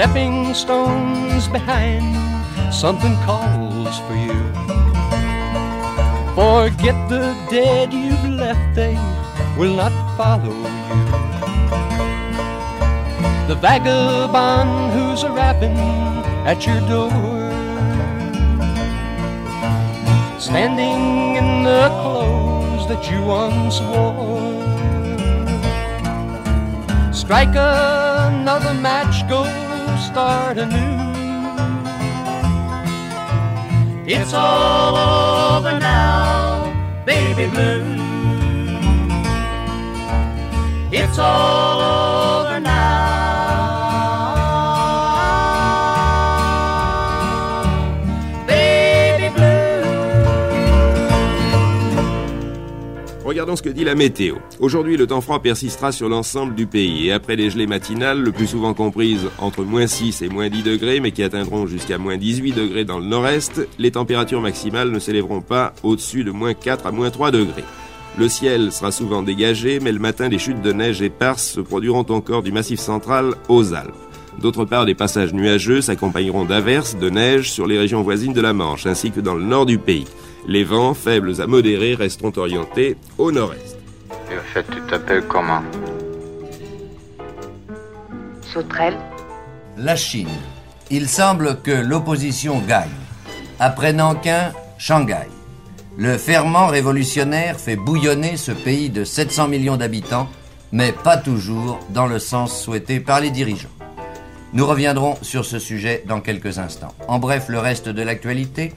Stepping 0.00 0.54
stones 0.54 1.46
behind, 1.48 2.16
something 2.72 3.14
calls 3.16 3.98
for 4.06 4.16
you. 4.16 4.40
Forget 6.34 6.96
the 7.10 7.36
dead 7.50 7.92
you've 7.92 8.30
left, 8.30 8.74
they 8.74 8.94
will 9.58 9.76
not 9.76 9.92
follow 10.16 10.56
you. 10.56 11.04
The 13.46 13.56
vagabond 13.60 14.94
who's 14.94 15.22
a 15.22 15.30
rapping 15.32 15.76
at 16.48 16.64
your 16.64 16.80
door, 16.88 17.10
standing 20.40 21.36
in 21.36 21.62
the 21.62 21.88
clothes 22.00 22.88
that 22.88 23.02
you 23.10 23.20
once 23.22 23.82
wore. 23.82 24.64
Strike 27.12 27.54
another 27.54 28.72
match, 28.72 29.28
go 29.28 29.44
start 30.10 30.58
anew. 30.58 30.98
It's 34.06 34.32
all 34.34 34.96
over 34.96 35.78
now, 35.78 37.04
baby 37.06 37.46
blue. 37.48 37.84
It's 40.90 41.18
all 41.18 41.80
over 41.80 42.09
Regardons 53.30 53.54
ce 53.54 53.62
que 53.62 53.68
dit 53.68 53.84
la 53.84 53.94
météo. 53.94 54.38
Aujourd'hui, 54.58 54.96
le 54.96 55.06
temps 55.06 55.20
froid 55.20 55.40
persistera 55.40 55.92
sur 55.92 56.08
l'ensemble 56.08 56.56
du 56.56 56.66
pays 56.66 57.06
et 57.06 57.12
après 57.12 57.36
les 57.36 57.48
gelées 57.48 57.68
matinales, 57.68 58.20
le 58.20 58.32
plus 58.32 58.48
souvent 58.48 58.74
comprises 58.74 59.28
entre 59.38 59.62
moins 59.62 59.86
6 59.86 60.22
et 60.22 60.28
moins 60.28 60.48
10 60.48 60.64
degrés, 60.64 60.98
mais 60.98 61.12
qui 61.12 61.22
atteindront 61.22 61.68
jusqu'à 61.68 61.96
moins 61.96 62.16
18 62.16 62.50
degrés 62.50 62.84
dans 62.84 62.98
le 62.98 63.04
nord-est, 63.04 63.68
les 63.78 63.92
températures 63.92 64.40
maximales 64.40 64.90
ne 64.90 64.98
s'élèveront 64.98 65.42
pas 65.42 65.74
au-dessus 65.84 66.24
de 66.24 66.32
moins 66.32 66.54
4 66.54 66.86
à 66.86 66.90
moins 66.90 67.10
3 67.10 67.30
degrés. 67.30 67.62
Le 68.18 68.28
ciel 68.28 68.72
sera 68.72 68.90
souvent 68.90 69.22
dégagé, 69.22 69.78
mais 69.78 69.92
le 69.92 70.00
matin, 70.00 70.28
des 70.28 70.40
chutes 70.40 70.60
de 70.60 70.72
neige 70.72 71.00
éparses 71.00 71.52
se 71.52 71.60
produiront 71.60 72.06
encore 72.08 72.42
du 72.42 72.50
massif 72.50 72.80
central 72.80 73.36
aux 73.48 73.74
Alpes. 73.74 73.94
D'autre 74.40 74.64
part, 74.64 74.86
des 74.86 74.96
passages 74.96 75.32
nuageux 75.32 75.82
s'accompagneront 75.82 76.46
d'averses, 76.46 76.96
de 76.96 77.10
neige 77.10 77.52
sur 77.52 77.68
les 77.68 77.78
régions 77.78 78.02
voisines 78.02 78.32
de 78.32 78.40
la 78.40 78.54
Manche, 78.54 78.86
ainsi 78.86 79.12
que 79.12 79.20
dans 79.20 79.34
le 79.34 79.44
nord 79.44 79.66
du 79.66 79.78
pays. 79.78 80.06
Les 80.46 80.64
vents, 80.64 80.94
faibles 80.94 81.40
à 81.40 81.46
modérés, 81.46 81.94
resteront 81.94 82.32
orientés 82.36 82.96
au 83.18 83.30
nord-est. 83.30 83.76
Et 84.30 84.36
au 84.36 84.40
fait, 84.40 84.64
tu 84.70 84.80
t'appelles 84.88 85.26
comment? 85.26 85.62
Sauterelle. 88.52 88.98
La 89.76 89.96
Chine. 89.96 90.28
Il 90.90 91.08
semble 91.08 91.60
que 91.62 91.70
l'opposition 91.70 92.60
gagne. 92.66 92.88
Après 93.58 93.92
Nankin, 93.92 94.52
Shanghai. 94.78 95.28
Le 95.96 96.16
ferment 96.16 96.66
révolutionnaire 96.66 97.60
fait 97.60 97.76
bouillonner 97.76 98.36
ce 98.36 98.52
pays 98.52 98.90
de 98.90 99.04
700 99.04 99.48
millions 99.48 99.76
d'habitants, 99.76 100.28
mais 100.72 100.92
pas 100.92 101.16
toujours 101.16 101.78
dans 101.90 102.06
le 102.06 102.18
sens 102.18 102.60
souhaité 102.60 103.00
par 103.00 103.20
les 103.20 103.30
dirigeants. 103.30 103.68
Nous 104.52 104.66
reviendrons 104.66 105.16
sur 105.22 105.44
ce 105.44 105.58
sujet 105.58 106.02
dans 106.08 106.20
quelques 106.20 106.58
instants. 106.58 106.94
En 107.06 107.18
bref, 107.18 107.48
le 107.48 107.58
reste 107.58 107.88
de 107.88 108.02
l'actualité. 108.02 108.72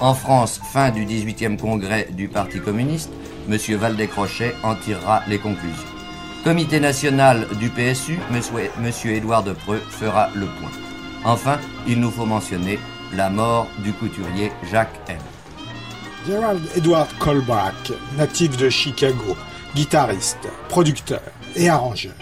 En 0.00 0.12
France, 0.12 0.60
fin 0.72 0.90
du 0.90 1.06
18e 1.06 1.56
congrès 1.58 2.08
du 2.12 2.28
Parti 2.28 2.60
communiste, 2.60 3.10
M. 3.48 3.56
Valdez-Crochet 3.78 4.54
en 4.62 4.74
tirera 4.74 5.22
les 5.26 5.38
conclusions. 5.38 5.88
Comité 6.44 6.80
national 6.80 7.46
du 7.58 7.70
PSU, 7.70 8.18
M. 8.30 8.92
Édouard 9.06 9.42
Depreux 9.42 9.80
fera 9.88 10.28
le 10.34 10.46
point. 10.46 10.70
Enfin, 11.24 11.58
il 11.88 11.98
nous 11.98 12.10
faut 12.10 12.26
mentionner 12.26 12.78
la 13.14 13.30
mort 13.30 13.68
du 13.78 13.92
couturier 13.92 14.52
Jacques 14.70 15.00
M. 15.08 15.16
Gerald 16.26 16.62
Edward 16.76 17.08
Colbach, 17.18 17.92
natif 18.18 18.56
de 18.58 18.68
Chicago, 18.68 19.36
guitariste, 19.74 20.48
producteur 20.68 21.22
et 21.54 21.70
arrangeur, 21.70 22.14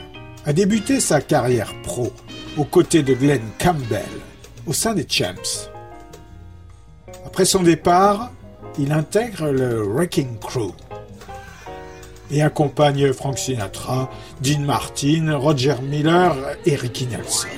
a 0.46 0.52
débuté 0.52 1.00
sa 1.00 1.20
carrière 1.20 1.72
pro 1.82 2.12
aux 2.56 2.64
côtés 2.64 3.02
de 3.02 3.14
Glenn 3.14 3.42
Campbell 3.58 4.04
au 4.66 4.72
sein 4.72 4.94
des 4.94 5.06
Champs. 5.08 5.73
Après 7.24 7.44
son 7.44 7.62
départ, 7.62 8.30
il 8.78 8.92
intègre 8.92 9.50
le 9.50 9.82
Wrecking 9.82 10.38
Crew 10.38 10.72
et 12.30 12.42
accompagne 12.42 13.12
Frank 13.12 13.38
Sinatra, 13.38 14.10
Dean 14.40 14.60
Martin, 14.60 15.36
Roger 15.36 15.76
Miller 15.82 16.34
et 16.66 16.74
Ricky 16.74 17.06
Nelson. 17.06 17.48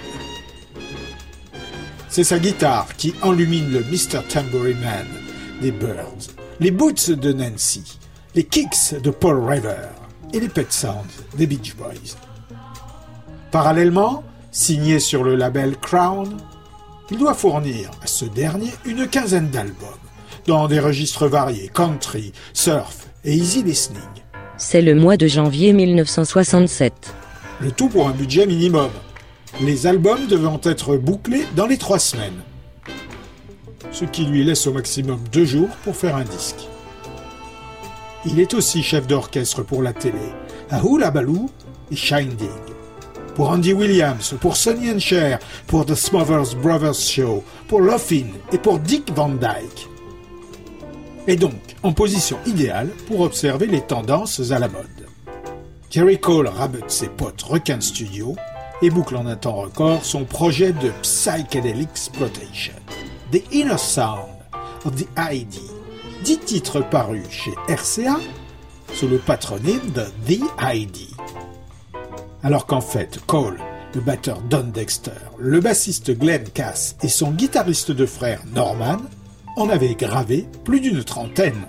C'est 2.09 2.24
sa 2.24 2.38
guitare 2.38 2.96
qui 2.96 3.14
enlumine 3.22 3.70
le 3.70 3.81
Mr. 3.81 4.22
Tambourine 4.29 4.81
Man 4.81 5.07
des 5.61 5.72
Birds, 5.72 6.33
les 6.61 6.70
Boots 6.70 7.11
de 7.11 7.33
Nancy, 7.33 7.98
les 8.35 8.44
Kicks 8.44 9.00
de 9.02 9.11
Paul 9.11 9.46
River 9.46 9.88
et 10.33 10.40
les 10.40 10.48
Pet 10.48 10.70
Sounds 10.72 11.24
des 11.37 11.46
Beach 11.46 11.74
Boys. 11.76 12.16
Parallèlement, 13.50 14.24
signé 14.50 15.00
sur 15.00 15.24
le 15.24 15.37
label 15.37 15.76
Crown, 15.76 16.37
il 17.11 17.19
doit 17.19 17.35
fournir 17.35 17.90
à 18.03 18.07
ce 18.07 18.25
dernier 18.25 18.71
une 18.85 19.07
quinzaine 19.07 19.51
d'albums, 19.51 19.88
dans 20.47 20.69
des 20.69 20.81
registres 20.81 21.29
variés, 21.29 21.71
country, 21.73 22.33
surf 22.53 23.09
et 23.25 23.35
easy 23.35 23.62
listening. 23.62 24.03
C'est 24.57 24.83
le 24.83 24.95
mois 24.95 25.16
de 25.16 25.27
janvier 25.27 25.73
1967. 25.73 27.14
Le 27.61 27.71
tout 27.71 27.88
pour 27.88 28.09
un 28.09 28.12
budget 28.12 28.47
minimum. 28.47 28.90
Les 29.61 29.87
albums 29.87 30.27
devant 30.27 30.61
être 30.64 30.97
bouclés 30.97 31.47
dans 31.55 31.66
les 31.66 31.79
trois 31.79 31.99
semaines. 31.99 32.42
Ce 33.92 34.05
qui 34.05 34.25
lui 34.25 34.45
laisse 34.45 34.66
au 34.66 34.73
maximum 34.73 35.21
deux 35.33 35.45
jours 35.45 35.71
pour 35.85 35.97
faire 35.97 36.16
un 36.16 36.25
disque. 36.25 36.69
Il 38.25 38.40
est 38.40 38.55
aussi 38.55 38.83
chef 38.83 39.07
d'orchestre 39.07 39.62
pour 39.62 39.83
la 39.83 39.92
télé, 39.92 40.19
à 40.71 40.83
Hula 40.83 41.11
Baloo 41.11 41.49
et 41.90 41.97
Shinding. 41.97 42.49
Pour 43.37 43.51
Andy 43.51 43.75
Williams, 43.75 44.35
pour 44.40 44.57
Sonny 44.57 44.90
and 44.90 44.99
Cher, 44.99 45.38
pour 45.66 45.85
The 45.85 45.94
Smothers 45.94 46.57
Brothers 46.57 46.94
Show, 46.94 47.44
pour 47.68 47.83
Loffin 47.83 48.29
et 48.51 48.57
pour 48.57 48.79
Dick 48.79 49.12
Van 49.14 49.29
Dyke. 49.29 49.88
Et 51.27 51.37
donc, 51.37 51.61
en 51.83 51.92
position 51.92 52.38
idéale 52.46 52.88
pour 53.07 53.20
observer 53.20 53.66
les 53.66 53.83
tendances 53.83 54.51
à 54.51 54.59
la 54.59 54.68
mode. 54.68 54.87
Jerry 55.90 56.18
Cole 56.18 56.49
rabote 56.49 56.90
ses 56.90 57.09
potes 57.09 57.42
Requin 57.42 57.83
Studio 57.83 58.37
et 58.81 58.88
boucle 58.88 59.16
en 59.16 59.27
un 59.27 59.37
temps 59.37 59.57
record 59.57 60.03
son 60.03 60.25
projet 60.25 60.72
de 60.72 60.90
Psychedelic 61.03 61.90
Exploitation, 61.90 62.72
The 63.33 63.42
Inner 63.53 63.77
Sound 63.77 64.31
of 64.87 64.94
the 64.96 65.09
ID, 65.18 65.61
dix 66.25 66.38
titres 66.38 66.81
parus 66.88 67.29
chez 67.29 67.53
RCA 67.68 68.18
sous 68.94 69.09
le 69.09 69.18
patronyme 69.18 69.90
de 69.94 70.05
The 70.27 70.40
ID. 70.59 71.15
Alors 72.42 72.66
qu'en 72.66 72.81
fait, 72.81 73.18
Cole, 73.27 73.59
le 73.94 74.01
batteur 74.01 74.40
Don 74.42 74.70
Dexter, 74.72 75.11
le 75.38 75.61
bassiste 75.61 76.16
Glenn 76.16 76.44
Cass 76.44 76.96
et 77.03 77.09
son 77.09 77.31
guitariste 77.31 77.90
de 77.90 78.07
frère 78.07 78.42
Norman 78.55 78.99
en 79.57 79.68
avaient 79.68 79.94
gravé 79.94 80.46
plus 80.64 80.81
d'une 80.81 81.03
trentaine. 81.03 81.66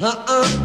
Uh-uh-uh. 0.00 0.61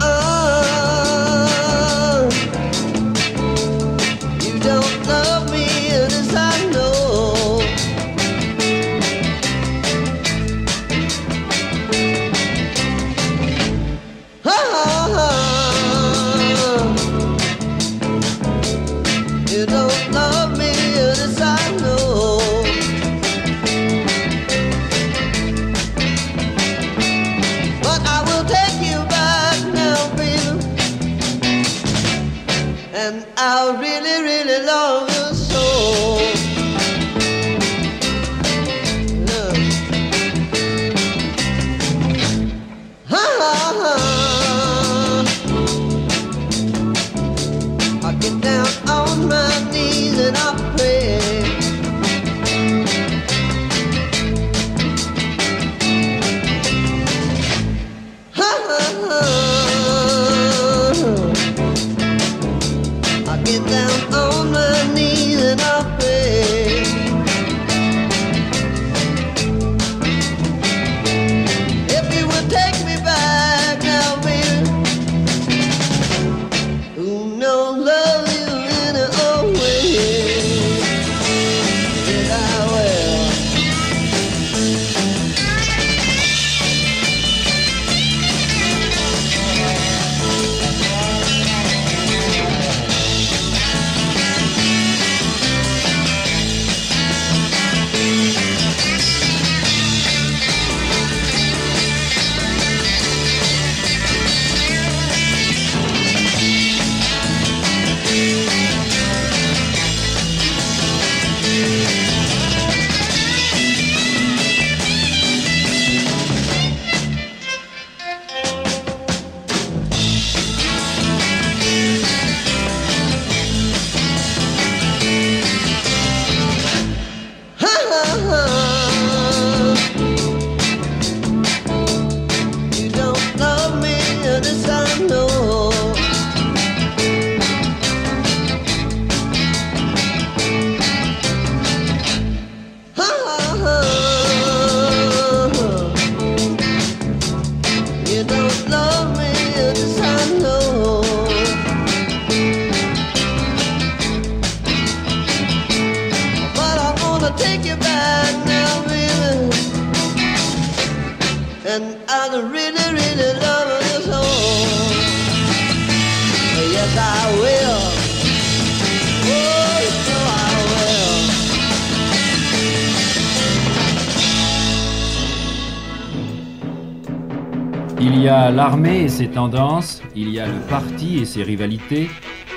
Il 180.16 180.30
y 180.30 180.40
a 180.40 180.48
le 180.48 180.60
parti 180.68 181.20
et 181.20 181.26
ses 181.26 181.44
rivalités, 181.44 182.10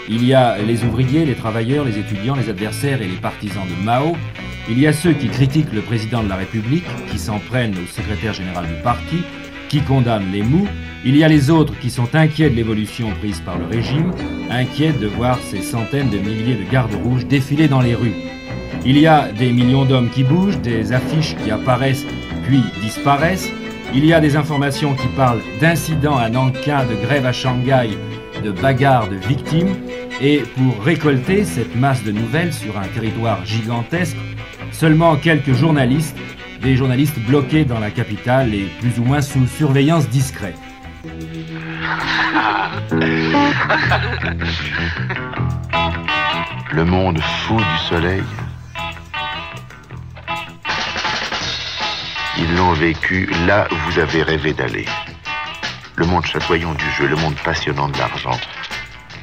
il 0.09 0.25
y 0.25 0.33
a 0.33 0.57
les 0.59 0.83
ouvriers, 0.83 1.27
les 1.27 1.35
travailleurs, 1.35 1.85
les 1.85 1.99
étudiants, 1.99 2.37
les 2.37 2.49
adversaires 2.49 3.03
et 3.03 3.07
les 3.07 3.17
partisans 3.17 3.65
de 3.69 3.85
Mao, 3.85 4.17
il 4.69 4.79
y 4.79 4.87
a 4.87 4.93
ceux 4.95 5.13
qui 5.13 5.29
critiquent 5.29 5.75
le 5.75 5.83
président 5.83 6.23
de 6.23 6.29
la 6.29 6.37
République, 6.37 6.87
qui 7.11 7.19
s'en 7.19 7.39
prennent 7.39 7.75
au 7.75 7.87
secrétaire 7.87 8.33
général 8.33 8.67
du 8.67 8.83
parti, 8.83 9.19
qui 9.69 9.83
condamnent 9.83 10.33
les 10.33 10.43
mous, 10.43 10.67
il 11.05 11.17
y 11.17 11.23
a 11.23 11.29
les 11.29 11.51
autres 11.51 11.79
qui 11.79 11.91
sont 11.91 12.15
inquiets 12.15 12.49
de 12.49 12.57
l'évolution 12.57 13.11
prise 13.21 13.41
par 13.41 13.59
le 13.59 13.67
régime, 13.67 14.13
inquiets 14.51 14.93
de 14.93 15.07
voir 15.07 15.39
ces 15.39 15.61
centaines 15.61 16.09
de 16.09 16.19
milliers 16.19 16.57
de 16.57 16.71
gardes 16.71 16.95
rouges 17.05 17.27
défiler 17.27 17.69
dans 17.69 17.83
les 17.83 17.95
rues. 17.95 18.17
Il 18.87 18.99
y 18.99 19.07
a 19.07 19.29
des 19.33 19.53
millions 19.53 19.85
d'hommes 19.85 20.09
qui 20.09 20.25
bougent, 20.25 20.61
des 20.61 20.93
affiches 20.93 21.37
qui 21.45 21.51
apparaissent 21.51 22.07
puis 22.45 22.63
disparaissent. 22.81 23.51
Il 23.93 24.07
y 24.07 24.13
a 24.13 24.21
des 24.21 24.37
informations 24.37 24.95
qui 24.95 25.09
parlent 25.09 25.43
d'incidents 25.61 26.17
à 26.17 26.29
Nankin, 26.29 26.85
de 26.85 26.95
grèves 26.95 27.27
à 27.27 27.33
Shanghai, 27.33 27.91
de 28.43 28.53
bagarres 28.53 29.09
de 29.09 29.17
victimes. 29.17 29.75
Et 30.21 30.43
pour 30.57 30.85
récolter 30.85 31.45
cette 31.45 31.75
masse 31.75 32.05
de 32.05 32.13
nouvelles 32.13 32.53
sur 32.53 32.79
un 32.79 32.87
territoire 32.87 33.45
gigantesque, 33.45 34.17
seulement 34.71 35.17
quelques 35.17 35.55
journalistes, 35.55 36.17
des 36.63 36.77
journalistes 36.77 37.19
bloqués 37.27 37.65
dans 37.65 37.81
la 37.81 37.91
capitale 37.91 38.55
et 38.55 38.69
plus 38.81 38.99
ou 39.01 39.05
moins 39.05 39.23
sous 39.23 39.47
surveillance 39.47 40.09
discrète. 40.09 40.59
Le 46.73 46.85
monde 46.85 47.19
fou 47.19 47.57
du 47.57 47.79
soleil. 47.89 48.23
L'ont 52.57 52.73
vécu 52.73 53.29
là 53.47 53.69
où 53.71 53.75
vous 53.87 53.99
avez 53.99 54.23
rêvé 54.23 54.53
d'aller. 54.53 54.87
Le 55.97 56.07
monde 56.07 56.25
chatoyant 56.25 56.75
du 56.75 56.85
jeu, 56.99 57.07
le 57.07 57.17
monde 57.17 57.37
passionnant 57.45 57.89
de 57.89 57.99
l'argent. 57.99 58.39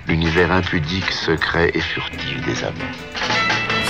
L'univers 0.07 0.51
impudique, 0.51 1.11
secret 1.11 1.71
et 1.73 1.81
furtif 1.81 2.45
des 2.45 2.63
amants. 2.63 2.93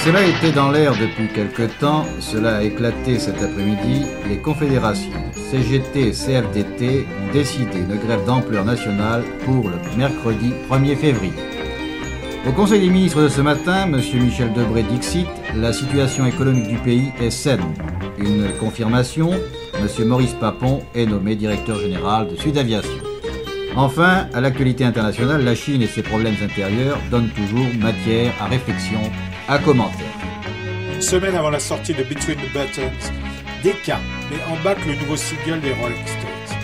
Cela 0.03 0.23
était 0.23 0.51
dans 0.51 0.71
l'air 0.71 0.93
depuis 0.93 1.27
quelque 1.27 1.63
temps, 1.63 2.05
cela 2.19 2.57
a 2.57 2.63
éclaté 2.63 3.19
cet 3.19 3.43
après-midi. 3.43 4.05
Les 4.27 4.37
confédérations 4.37 5.31
CGT 5.51 6.07
et 6.07 6.11
CFDT 6.11 7.05
ont 7.21 7.33
décidé 7.33 7.79
une 7.79 7.97
grève 7.97 8.25
d'ampleur 8.25 8.65
nationale 8.65 9.23
pour 9.45 9.69
le 9.69 9.77
mercredi 9.97 10.53
1er 10.69 10.95
février. 10.95 11.33
Au 12.47 12.51
Conseil 12.53 12.79
des 12.79 12.89
ministres 12.89 13.21
de 13.21 13.29
ce 13.29 13.41
matin, 13.41 13.83
M. 13.83 14.01
Michel 14.13 14.53
Debré 14.53 14.83
Dixit, 14.83 15.27
la 15.55 15.73
situation 15.73 16.25
économique 16.25 16.67
du 16.67 16.77
pays 16.77 17.11
est 17.19 17.29
saine. 17.29 17.73
Une 18.17 18.51
confirmation, 18.59 19.31
M. 19.75 20.05
Maurice 20.07 20.33
Papon 20.33 20.81
est 20.95 21.05
nommé 21.05 21.35
directeur 21.35 21.79
général 21.79 22.27
de 22.27 22.35
Sud 22.35 22.57
Aviation. 22.57 22.89
Enfin, 23.75 24.27
à 24.33 24.41
l'actualité 24.41 24.83
internationale, 24.83 25.43
la 25.43 25.53
Chine 25.53 25.83
et 25.83 25.87
ses 25.87 26.01
problèmes 26.01 26.35
intérieurs 26.43 26.97
donnent 27.11 27.29
toujours 27.29 27.67
matière 27.79 28.33
à 28.39 28.45
réflexion, 28.45 28.99
à 29.47 29.59
commentaires. 29.59 30.05
Une 30.95 31.01
semaine 31.01 31.35
avant 31.35 31.51
la 31.51 31.59
sortie 31.59 31.93
de 31.93 32.03
Between 32.03 32.37
the 32.37 32.51
Buttons, 32.53 33.11
Decca 33.63 33.99
met 34.31 34.41
en 34.51 34.63
bac 34.63 34.79
le 34.87 34.95
nouveau 34.95 35.15
single 35.15 35.59
des 35.61 35.73
Rolling 35.73 36.05
Stones. 36.05 36.57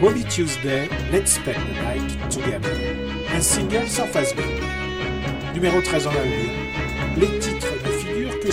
Robbie 0.00 0.24
Tuesday, 0.24 0.88
Let's 1.12 1.32
Spend 1.32 1.56
the 1.56 1.82
Night 1.82 2.30
Together. 2.30 2.70
Un 3.34 3.40
single 3.40 3.88
sans 3.88 4.06
face 4.06 4.34
B. 4.36 4.40
Numéro 5.52 5.80
13 5.80 6.06
en 6.06 6.10
album. 6.10 6.32
Les 7.16 7.38
titres 7.38 7.55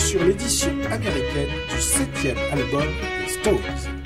sur 0.04 0.22
l'édition 0.22 0.70
américaine 0.90 1.48
du 1.74 1.80
septième 1.80 2.36
album 2.52 2.84
des 3.22 3.32
Stones. 3.32 4.03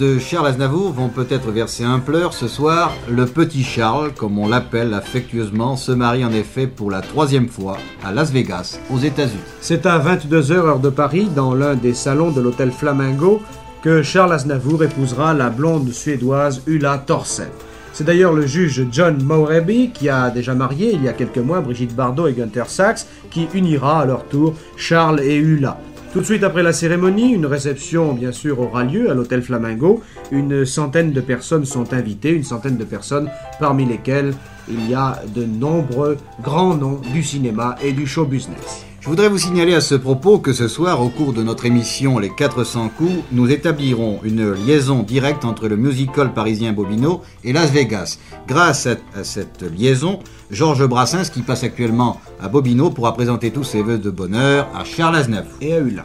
De 0.00 0.18
Charles 0.18 0.46
Aznavour 0.46 0.92
vont 0.92 1.10
peut-être 1.10 1.50
verser 1.50 1.84
un 1.84 1.98
pleur 1.98 2.32
ce 2.32 2.48
soir. 2.48 2.92
Le 3.10 3.26
petit 3.26 3.62
Charles, 3.62 4.12
comme 4.14 4.38
on 4.38 4.48
l'appelle 4.48 4.94
affectueusement, 4.94 5.76
se 5.76 5.92
marie 5.92 6.24
en 6.24 6.32
effet 6.32 6.66
pour 6.66 6.90
la 6.90 7.02
troisième 7.02 7.48
fois 7.48 7.76
à 8.02 8.10
Las 8.10 8.32
Vegas, 8.32 8.78
aux 8.90 8.98
États-Unis. 8.98 9.42
C'est 9.60 9.84
à 9.84 9.98
22h 9.98 10.52
heure 10.52 10.78
de 10.78 10.88
Paris, 10.88 11.28
dans 11.36 11.54
l'un 11.54 11.74
des 11.74 11.92
salons 11.92 12.30
de 12.30 12.40
l'hôtel 12.40 12.72
Flamingo, 12.72 13.42
que 13.82 14.02
Charles 14.02 14.32
Aznavour 14.32 14.82
épousera 14.84 15.34
la 15.34 15.50
blonde 15.50 15.92
suédoise 15.92 16.62
Ulla 16.66 16.96
Thorsen. 16.96 17.48
C'est 17.92 18.04
d'ailleurs 18.04 18.32
le 18.32 18.46
juge 18.46 18.86
John 18.90 19.22
Maureby 19.22 19.90
qui 19.90 20.08
a 20.08 20.30
déjà 20.30 20.54
marié 20.54 20.92
il 20.94 21.02
y 21.02 21.08
a 21.08 21.12
quelques 21.12 21.38
mois 21.38 21.60
Brigitte 21.60 21.94
Bardot 21.94 22.28
et 22.28 22.32
Gunther 22.32 22.70
Sachs 22.70 23.06
qui 23.30 23.48
unira 23.52 24.00
à 24.00 24.06
leur 24.06 24.24
tour 24.24 24.54
Charles 24.76 25.20
et 25.20 25.36
Ulla. 25.36 25.76
Tout 26.12 26.18
de 26.18 26.24
suite 26.24 26.42
après 26.42 26.64
la 26.64 26.72
cérémonie, 26.72 27.30
une 27.30 27.46
réception 27.46 28.12
bien 28.14 28.32
sûr 28.32 28.58
aura 28.58 28.82
lieu 28.82 29.10
à 29.10 29.14
l'hôtel 29.14 29.42
Flamingo. 29.42 30.02
Une 30.32 30.64
centaine 30.64 31.12
de 31.12 31.20
personnes 31.20 31.64
sont 31.64 31.92
invitées, 31.92 32.32
une 32.32 32.42
centaine 32.42 32.76
de 32.76 32.84
personnes 32.84 33.30
parmi 33.60 33.84
lesquelles 33.84 34.34
il 34.68 34.90
y 34.90 34.94
a 34.94 35.22
de 35.32 35.44
nombreux 35.44 36.16
grands 36.42 36.74
noms 36.74 37.00
du 37.12 37.22
cinéma 37.22 37.76
et 37.80 37.92
du 37.92 38.08
show 38.08 38.24
business. 38.24 38.89
Je 39.00 39.08
voudrais 39.08 39.28
vous 39.28 39.38
signaler 39.38 39.74
à 39.74 39.80
ce 39.80 39.94
propos 39.94 40.38
que 40.38 40.52
ce 40.52 40.68
soir, 40.68 41.00
au 41.00 41.08
cours 41.08 41.32
de 41.32 41.42
notre 41.42 41.64
émission 41.64 42.18
Les 42.18 42.28
400 42.28 42.90
coups, 42.98 43.24
nous 43.32 43.50
établirons 43.50 44.20
une 44.24 44.52
liaison 44.52 45.02
directe 45.02 45.46
entre 45.46 45.68
le 45.68 45.76
musical 45.76 46.34
parisien 46.34 46.72
Bobino 46.72 47.22
et 47.42 47.54
Las 47.54 47.70
Vegas. 47.70 48.18
Grâce 48.46 48.86
à, 48.86 48.96
à 49.18 49.24
cette 49.24 49.62
liaison, 49.62 50.18
Georges 50.50 50.86
Brassens, 50.86 51.30
qui 51.32 51.40
passe 51.40 51.64
actuellement 51.64 52.20
à 52.42 52.48
Bobino, 52.48 52.90
pourra 52.90 53.14
présenter 53.14 53.50
tous 53.50 53.64
ses 53.64 53.82
voeux 53.82 53.96
de 53.96 54.10
bonheur 54.10 54.68
à 54.74 54.84
Charles 54.84 55.16
Aznavour. 55.16 55.52
Et 55.62 55.72
à 55.72 55.78
Ulla. 55.78 56.04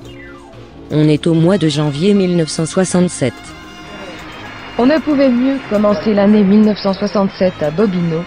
On 0.90 1.10
est 1.10 1.28
au 1.28 1.34
mois 1.34 1.58
de 1.58 1.68
janvier 1.68 2.14
1967. 2.14 3.34
On 4.78 4.86
ne 4.86 5.00
pouvait 5.00 5.30
mieux 5.30 5.58
commencer 5.70 6.14
l'année 6.14 6.44
1967 6.44 7.62
à 7.62 7.72
Bobino 7.72 8.24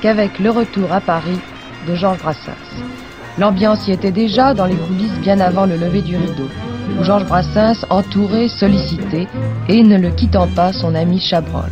qu'avec 0.00 0.38
le 0.38 0.50
retour 0.50 0.92
à 0.92 1.00
Paris 1.00 1.40
de 1.88 1.96
Georges 1.96 2.18
Brassens. 2.18 2.52
L'ambiance 3.38 3.88
y 3.88 3.92
était 3.92 4.10
déjà 4.10 4.52
dans 4.52 4.66
les 4.66 4.74
coulisses 4.74 5.18
bien 5.20 5.40
avant 5.40 5.64
le 5.64 5.76
lever 5.76 6.02
du 6.02 6.16
rideau, 6.16 6.48
où 6.98 7.02
Georges 7.02 7.26
Brassens 7.26 7.86
entourait, 7.88 8.48
sollicité 8.48 9.26
et 9.68 9.82
ne 9.82 9.96
le 9.96 10.10
quittant 10.10 10.48
pas 10.48 10.72
son 10.72 10.94
ami 10.94 11.18
Chabrol. 11.18 11.70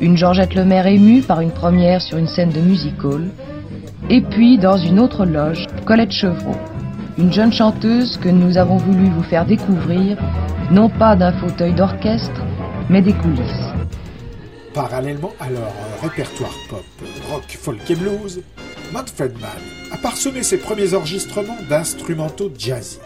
Une 0.00 0.16
Georgette 0.16 0.54
Lemaire 0.54 0.86
émue 0.86 1.20
par 1.20 1.42
une 1.42 1.50
première 1.50 2.00
sur 2.00 2.16
une 2.16 2.28
scène 2.28 2.50
de 2.50 2.60
music 2.60 3.04
hall, 3.04 3.28
et 4.08 4.22
puis 4.22 4.56
dans 4.56 4.78
une 4.78 4.98
autre 4.98 5.26
loge, 5.26 5.66
Colette 5.84 6.12
Chevreau, 6.12 6.56
une 7.18 7.32
jeune 7.32 7.52
chanteuse 7.52 8.16
que 8.16 8.30
nous 8.30 8.56
avons 8.56 8.78
voulu 8.78 9.10
vous 9.10 9.22
faire 9.22 9.44
découvrir, 9.44 10.16
non 10.70 10.88
pas 10.88 11.14
d'un 11.14 11.32
fauteuil 11.32 11.74
d'orchestre, 11.74 12.40
mais 12.88 13.02
des 13.02 13.12
coulisses. 13.12 13.68
Parallèlement 14.72 15.32
à 15.38 15.50
leur 15.50 15.72
répertoire 16.02 16.54
pop, 16.70 16.84
rock, 17.30 17.58
folk 17.60 17.90
et 17.90 17.94
blues, 17.96 18.40
Manfred 18.92 19.38
Mann 19.38 19.50
a 19.92 19.96
parsemé 19.96 20.42
ses 20.42 20.58
premiers 20.58 20.94
enregistrements 20.94 21.58
d'instrumentaux 21.68 22.50
jazzy, 22.56 22.98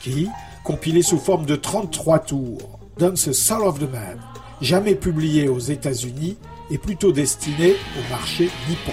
qui, 0.00 0.28
compilés 0.64 1.02
sous 1.02 1.18
forme 1.18 1.46
de 1.46 1.56
33 1.56 2.18
tours, 2.20 2.78
donnent 2.98 3.16
ce 3.16 3.32
Soul 3.32 3.62
of 3.62 3.78
the 3.78 3.90
Man, 3.90 4.20
jamais 4.60 4.94
publié 4.94 5.48
aux 5.48 5.58
États-Unis 5.58 6.36
et 6.70 6.78
plutôt 6.78 7.12
destiné 7.12 7.76
au 7.98 8.10
marché 8.10 8.50
nippon. 8.68 8.92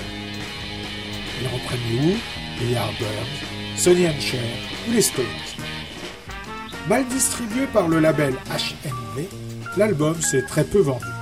Ils 1.41 1.47
reprennent 1.47 1.79
Who, 1.91 2.15
les 2.61 2.71
Yardbirds, 2.71 3.75
Sonny 3.75 4.07
and 4.07 4.21
Cher 4.21 4.39
ou 4.87 4.93
les 4.93 5.01
Stones. 5.01 5.25
Mal 6.87 7.05
distribué 7.07 7.65
par 7.73 7.89
le 7.89 7.99
label 7.99 8.35
HMV, 8.49 9.25
l'album 9.75 10.21
s'est 10.21 10.43
très 10.43 10.63
peu 10.63 10.79
vendu. 10.79 11.14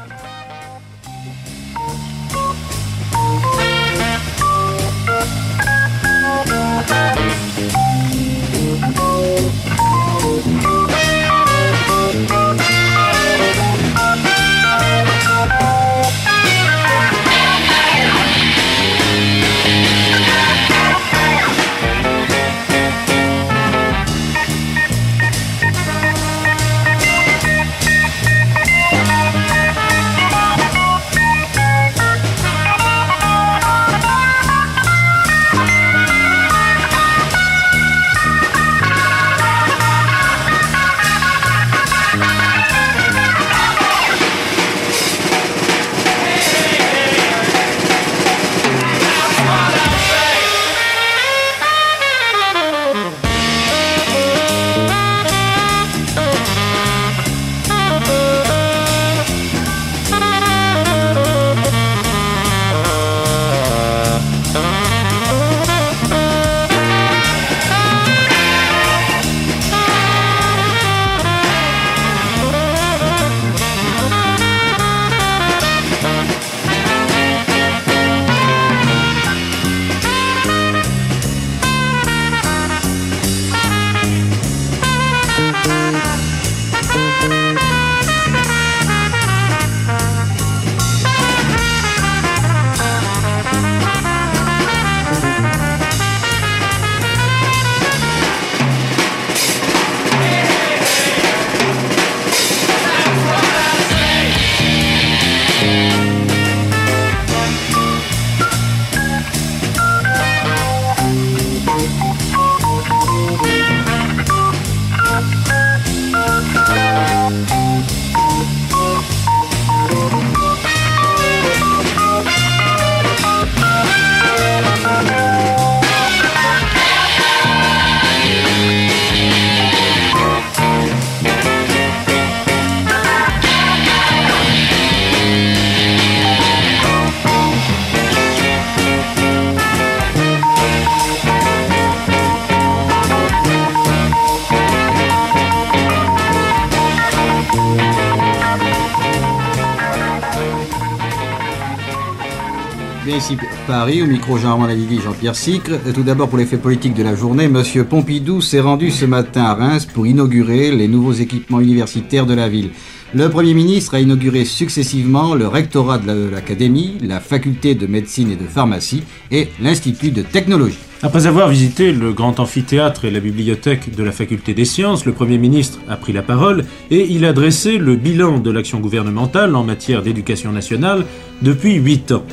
Paris, 153.73 154.03
au 154.03 154.05
micro 154.05 154.37
Jean-Armand 154.37 154.67
Jean-Pierre 155.03 155.35
Sicre. 155.35 155.71
Tout 155.95 156.03
d'abord, 156.03 156.29
pour 156.29 156.37
l'effet 156.37 156.57
politique 156.57 156.93
de 156.93 157.01
la 157.01 157.15
journée, 157.15 157.47
Monsieur 157.47 157.85
Pompidou 157.85 158.39
s'est 158.39 158.59
rendu 158.59 158.91
ce 158.91 159.03
matin 159.03 159.45
à 159.45 159.55
Reims 159.55 159.87
pour 159.91 160.05
inaugurer 160.05 160.69
les 160.71 160.87
nouveaux 160.87 161.13
équipements 161.13 161.59
universitaires 161.59 162.27
de 162.27 162.35
la 162.35 162.49
ville. 162.49 162.69
Le 163.15 163.29
Premier 163.29 163.55
ministre 163.55 163.95
a 163.95 163.99
inauguré 163.99 164.45
successivement 164.45 165.33
le 165.33 165.47
rectorat 165.47 165.97
de 165.97 166.05
la- 166.05 166.13
de 166.13 166.29
l'Académie, 166.29 166.99
la 167.01 167.19
faculté 167.19 167.73
de 167.73 167.87
médecine 167.87 168.29
et 168.29 168.35
de 168.35 168.45
pharmacie 168.47 169.01
et 169.31 169.47
l'Institut 169.59 170.11
de 170.11 170.21
technologie. 170.21 170.77
Après 171.01 171.25
avoir 171.25 171.49
visité 171.49 171.91
le 171.93 172.13
grand 172.13 172.39
amphithéâtre 172.39 173.05
et 173.05 173.11
la 173.11 173.21
bibliothèque 173.21 173.95
de 173.95 174.03
la 174.03 174.11
faculté 174.11 174.53
des 174.53 174.65
sciences, 174.65 175.03
le 175.03 175.13
Premier 175.13 175.39
ministre 175.39 175.79
a 175.89 175.95
pris 175.97 176.13
la 176.13 176.21
parole 176.21 176.63
et 176.91 177.07
il 177.09 177.25
a 177.25 177.33
dressé 177.33 177.79
le 177.79 177.95
bilan 177.95 178.37
de 178.37 178.51
l'action 178.51 178.79
gouvernementale 178.79 179.55
en 179.55 179.63
matière 179.63 180.03
d'éducation 180.03 180.51
nationale 180.51 181.05
depuis 181.41 181.73
huit 181.73 182.11
ans. 182.11 182.23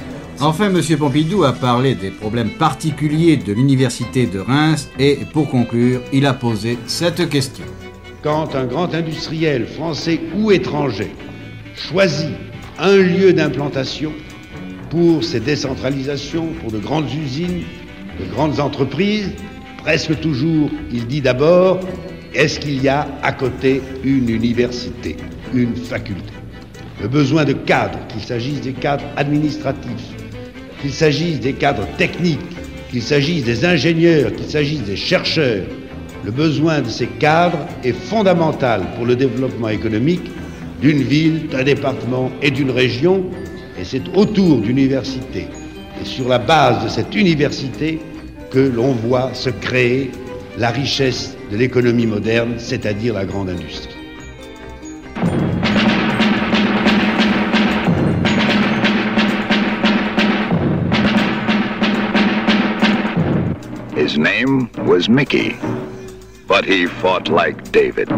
Enfin, 0.43 0.75
M. 0.75 0.81
Pompidou 0.97 1.45
a 1.45 1.53
parlé 1.53 1.95
des 1.95 2.09
problèmes 2.09 2.49
particuliers 2.49 3.37
de 3.37 3.53
l'université 3.53 4.25
de 4.25 4.39
Reims 4.39 4.89
et, 4.99 5.19
pour 5.35 5.51
conclure, 5.51 6.01
il 6.15 6.25
a 6.25 6.33
posé 6.33 6.79
cette 6.87 7.29
question. 7.29 7.67
Quand 8.23 8.55
un 8.55 8.65
grand 8.65 8.95
industriel 8.95 9.67
français 9.67 10.19
ou 10.35 10.51
étranger 10.51 11.11
choisit 11.75 12.31
un 12.79 12.97
lieu 12.97 13.35
d'implantation 13.35 14.13
pour 14.89 15.23
ses 15.23 15.41
décentralisations, 15.41 16.49
pour 16.63 16.73
de 16.73 16.79
grandes 16.79 17.13
usines, 17.13 17.65
de 18.19 18.25
grandes 18.33 18.61
entreprises, 18.61 19.33
presque 19.77 20.19
toujours, 20.21 20.71
il 20.91 21.07
dit 21.07 21.21
d'abord, 21.21 21.81
est-ce 22.33 22.61
qu'il 22.61 22.83
y 22.83 22.89
a 22.89 23.07
à 23.23 23.33
côté 23.33 23.83
une 24.05 24.31
université, 24.31 25.19
une 25.53 25.77
faculté? 25.77 26.33
Le 27.03 27.09
besoin 27.09 27.45
de 27.45 27.53
cadres, 27.53 27.99
qu'il 28.09 28.23
s'agisse 28.23 28.63
des 28.63 28.73
cadres 28.73 29.05
administratifs, 29.17 30.15
qu'il 30.81 30.93
s'agisse 30.93 31.41
des 31.41 31.53
cadres 31.53 31.87
techniques, 31.97 32.41
qu'il 32.91 33.03
s'agisse 33.03 33.45
des 33.45 33.65
ingénieurs, 33.65 34.35
qu'il 34.35 34.47
s'agisse 34.47 34.83
des 34.83 34.97
chercheurs, 34.97 35.65
le 36.25 36.31
besoin 36.31 36.81
de 36.81 36.89
ces 36.89 37.07
cadres 37.07 37.67
est 37.83 37.93
fondamental 37.93 38.83
pour 38.97 39.07
le 39.07 39.17
développement 39.17 39.69
économique 39.69 40.31
d'une 40.81 41.03
ville, 41.03 41.49
d'un 41.49 41.63
département 41.63 42.31
et 42.43 42.51
d'une 42.51 42.71
région, 42.71 43.25
et 43.79 43.85
c'est 43.85 44.03
autour 44.15 44.59
d'universités 44.59 45.49
et 46.01 46.05
sur 46.05 46.29
la 46.29 46.39
base 46.39 46.85
de 46.85 46.89
cette 46.89 47.15
université 47.15 47.99
que 48.51 48.59
l'on 48.59 48.93
voit 48.93 49.33
se 49.35 49.51
créer 49.51 50.11
la 50.59 50.71
richesse 50.71 51.37
de 51.51 51.57
l'économie 51.57 52.07
moderne, 52.07 52.55
c'est-à-dire 52.59 53.15
la 53.15 53.25
grande 53.25 53.51
industrie. 53.51 54.00
His 64.11 64.19
name 64.19 64.69
was 64.89 65.09
Mickey, 65.09 65.57
but 66.49 66.65
he 66.65 66.87
fought 66.87 67.29
like 67.29 67.71
David. 67.71 68.09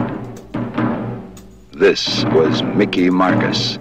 This 1.71 2.25
was 2.33 2.63
Mickey 2.63 3.11
Marcus. 3.11 3.77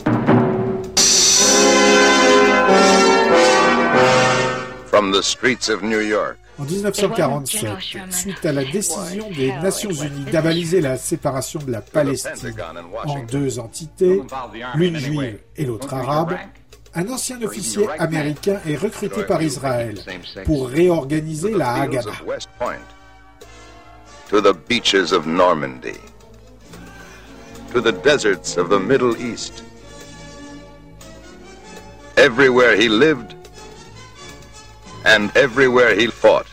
From 4.90 5.14
the 5.14 5.22
streets 5.24 5.70
of 5.70 5.84
New 5.84 6.02
York. 6.02 6.38
En 6.60 6.66
1947, 6.66 8.12
suite 8.12 8.46
à 8.46 8.52
la 8.52 8.66
décision 8.66 9.30
des 9.30 9.54
Nations 9.64 9.92
Unies 9.92 10.30
d'avaliser 10.34 10.82
la 10.82 10.98
séparation 10.98 11.62
de 11.62 11.72
la 11.72 11.80
Palestine 11.80 12.54
en 13.06 13.24
deux 13.24 13.58
entités, 13.58 14.22
l'une 14.76 14.98
juive 14.98 15.40
et 15.56 15.64
l'autre 15.64 15.94
arabe, 15.94 16.36
un 16.94 17.08
ancien 17.10 17.42
officier 17.42 17.88
américain 18.00 18.60
est 18.68 18.76
recruté 18.76 19.24
par 19.24 19.42
Israël 19.42 20.04
pour 20.46 20.68
réorganiser 20.70 21.52
la 21.52 21.74
Haganah. 21.74 22.10
of 22.10 22.22
West 22.26 22.50
Point, 22.60 22.86
to 24.30 24.42
the 24.42 24.54
beaches 24.68 25.14
of 25.14 25.26
Normandy, 25.26 26.00
to 27.72 27.80
the 27.80 27.94
deserts 28.04 28.58
of 28.58 28.70
the 28.70 28.80
Middle 28.80 29.16
East. 29.18 29.64
Everywhere 32.18 32.76
he 32.76 32.90
lived 32.90 33.36
and 35.06 35.32
everywhere 35.36 35.96
he 35.96 36.08
fought, 36.08 36.48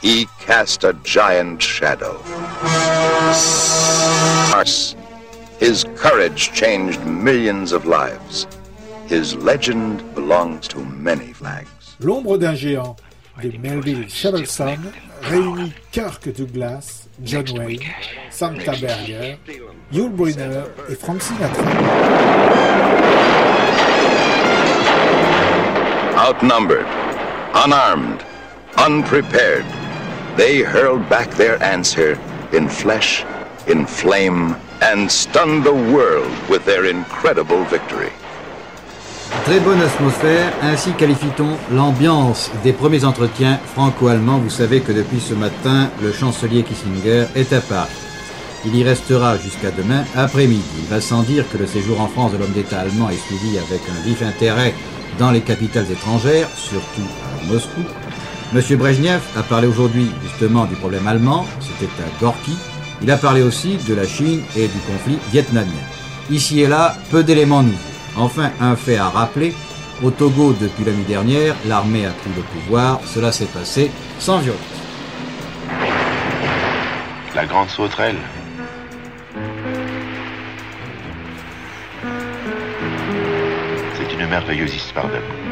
he 0.00 0.26
cast 0.38 0.84
a 0.84 0.92
giant 1.02 1.60
shadow. 1.60 2.16
His 5.58 5.84
courage 5.96 6.52
changed 6.52 7.04
millions 7.04 7.72
of 7.72 7.84
lives. 7.84 8.46
His 9.08 9.34
legend 9.36 10.02
belongs 10.14 10.68
to 10.68 10.80
many 10.80 11.32
flags. 11.32 11.96
L'ombre 11.98 12.36
d'un 12.36 12.54
géant 12.54 12.94
de 13.42 13.56
Melville 13.56 14.06
Shavelson 14.06 14.76
réunit 15.22 15.72
Kirk 15.92 16.28
Douglas, 16.36 17.08
John 17.24 17.46
Wayne, 17.56 17.80
Santa 18.30 18.72
Berger, 18.76 19.38
Yul 19.90 20.10
Brynner 20.10 20.64
et 20.90 20.94
Frank 20.94 21.22
Sinatra. 21.22 21.64
Outnumbered, 26.18 26.86
unarmed, 27.54 28.22
unprepared, 28.76 29.64
they 30.36 30.58
hurled 30.58 31.08
back 31.08 31.30
their 31.30 31.56
answer 31.62 32.20
in 32.52 32.68
flesh, 32.68 33.24
in 33.66 33.86
flame, 33.86 34.54
and 34.82 35.10
stunned 35.10 35.64
the 35.64 35.72
world 35.72 36.30
with 36.50 36.66
their 36.66 36.84
incredible 36.84 37.64
victory. 37.64 38.12
Très 39.30 39.60
bonne 39.60 39.80
atmosphère, 39.80 40.52
ainsi 40.62 40.92
qualifie-t-on 40.92 41.74
l'ambiance 41.74 42.50
des 42.64 42.72
premiers 42.72 43.04
entretiens 43.04 43.58
franco-allemands. 43.74 44.38
Vous 44.38 44.50
savez 44.50 44.80
que 44.80 44.92
depuis 44.92 45.20
ce 45.20 45.34
matin, 45.34 45.90
le 46.02 46.12
chancelier 46.12 46.62
Kissinger 46.62 47.26
est 47.34 47.52
à 47.52 47.60
Paris. 47.60 47.90
Il 48.64 48.74
y 48.74 48.82
restera 48.82 49.36
jusqu'à 49.36 49.70
demain 49.70 50.04
après-midi. 50.16 50.64
Il 50.82 50.88
va 50.88 51.00
sans 51.00 51.22
dire 51.22 51.44
que 51.50 51.58
le 51.58 51.66
séjour 51.66 52.00
en 52.00 52.08
France 52.08 52.32
de 52.32 52.38
l'homme 52.38 52.52
d'État 52.52 52.80
allemand 52.80 53.10
est 53.10 53.26
suivi 53.26 53.58
avec 53.58 53.80
un 53.88 54.02
vif 54.02 54.22
intérêt 54.22 54.74
dans 55.18 55.30
les 55.30 55.42
capitales 55.42 55.90
étrangères, 55.90 56.48
surtout 56.56 57.06
à 57.42 57.52
Moscou. 57.52 57.82
Monsieur 58.52 58.76
Brezhnev 58.76 59.20
a 59.36 59.42
parlé 59.42 59.66
aujourd'hui 59.66 60.10
justement 60.22 60.64
du 60.64 60.74
problème 60.74 61.06
allemand, 61.06 61.46
c'était 61.60 61.92
à 62.02 62.20
Gorky. 62.20 62.56
Il 63.02 63.10
a 63.10 63.18
parlé 63.18 63.42
aussi 63.42 63.76
de 63.88 63.94
la 63.94 64.06
Chine 64.06 64.40
et 64.56 64.68
du 64.68 64.78
conflit 64.86 65.18
vietnamien. 65.30 65.68
Ici 66.30 66.60
et 66.60 66.66
là, 66.66 66.96
peu 67.10 67.22
d'éléments 67.22 67.62
nouveaux. 67.62 67.97
Enfin, 68.16 68.50
un 68.60 68.76
fait 68.76 68.96
à 68.96 69.08
rappeler, 69.08 69.54
au 70.02 70.10
Togo 70.10 70.52
depuis 70.52 70.84
la 70.84 70.92
nuit 70.92 71.04
dernière, 71.04 71.54
l'armée 71.66 72.06
a 72.06 72.10
pris 72.10 72.30
le 72.36 72.42
pouvoir, 72.42 73.00
cela 73.04 73.32
s'est 73.32 73.46
passé 73.46 73.90
sans 74.18 74.38
violence. 74.38 74.60
La 77.34 77.46
grande 77.46 77.68
sauterelle. 77.68 78.16
C'est 83.94 84.12
une 84.14 84.26
merveilleuse 84.28 84.74
histoire 84.74 85.06
d'amour. 85.06 85.47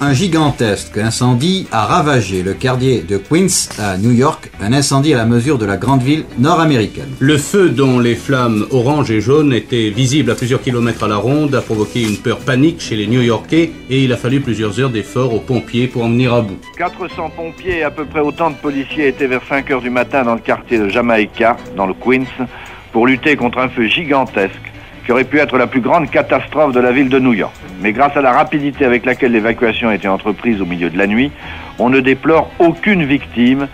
Un 0.00 0.12
gigantesque 0.12 0.96
incendie 0.96 1.66
a 1.72 1.84
ravagé 1.84 2.44
le 2.44 2.54
quartier 2.54 3.00
de 3.00 3.16
Queens 3.16 3.68
à 3.80 3.98
New 3.98 4.12
York, 4.12 4.48
un 4.60 4.72
incendie 4.72 5.12
à 5.12 5.16
la 5.16 5.26
mesure 5.26 5.58
de 5.58 5.66
la 5.66 5.76
grande 5.76 6.02
ville 6.02 6.24
nord-américaine. 6.38 7.08
Le 7.18 7.36
feu 7.36 7.70
dont 7.70 7.98
les 7.98 8.14
flammes 8.14 8.64
orange 8.70 9.10
et 9.10 9.20
jaune 9.20 9.52
étaient 9.52 9.90
visibles 9.90 10.30
à 10.30 10.36
plusieurs 10.36 10.62
kilomètres 10.62 11.02
à 11.02 11.08
la 11.08 11.16
ronde 11.16 11.52
a 11.56 11.62
provoqué 11.62 12.04
une 12.04 12.16
peur 12.16 12.38
panique 12.38 12.80
chez 12.80 12.94
les 12.94 13.08
New-Yorkais 13.08 13.72
et 13.90 14.04
il 14.04 14.12
a 14.12 14.16
fallu 14.16 14.40
plusieurs 14.40 14.78
heures 14.78 14.90
d'efforts 14.90 15.34
aux 15.34 15.40
pompiers 15.40 15.88
pour 15.88 16.04
en 16.04 16.10
venir 16.10 16.32
à 16.32 16.42
bout. 16.42 16.60
400 16.76 17.30
pompiers 17.30 17.78
et 17.78 17.82
à 17.82 17.90
peu 17.90 18.04
près 18.04 18.20
autant 18.20 18.50
de 18.50 18.56
policiers 18.56 19.08
étaient 19.08 19.26
vers 19.26 19.42
5 19.48 19.68
heures 19.72 19.82
du 19.82 19.90
matin 19.90 20.22
dans 20.22 20.34
le 20.34 20.40
quartier 20.40 20.78
de 20.78 20.88
Jamaïca, 20.88 21.56
dans 21.76 21.86
le 21.86 21.94
Queens, 21.94 22.46
pour 22.92 23.08
lutter 23.08 23.34
contre 23.34 23.58
un 23.58 23.68
feu 23.68 23.88
gigantesque 23.88 24.67
qui 25.08 25.12
aurait 25.12 25.24
pu 25.24 25.38
être 25.38 25.56
la 25.56 25.66
plus 25.66 25.80
grande 25.80 26.10
catastrophe 26.10 26.74
de 26.74 26.80
la 26.80 26.92
ville 26.92 27.08
de 27.08 27.18
New 27.18 27.32
York. 27.32 27.54
Mais 27.80 27.94
grâce 27.94 28.14
à 28.14 28.20
la 28.20 28.30
rapidité 28.30 28.84
avec 28.84 29.06
laquelle 29.06 29.32
l'évacuation 29.32 29.88
a 29.88 29.94
été 29.94 30.06
entreprise 30.06 30.60
au 30.60 30.66
milieu 30.66 30.90
de 30.90 30.98
la 30.98 31.06
nuit, 31.06 31.32
on 31.78 31.88
ne 31.88 32.00
déplore 32.00 32.50
aucune 32.58 33.06
victime, 33.06 33.68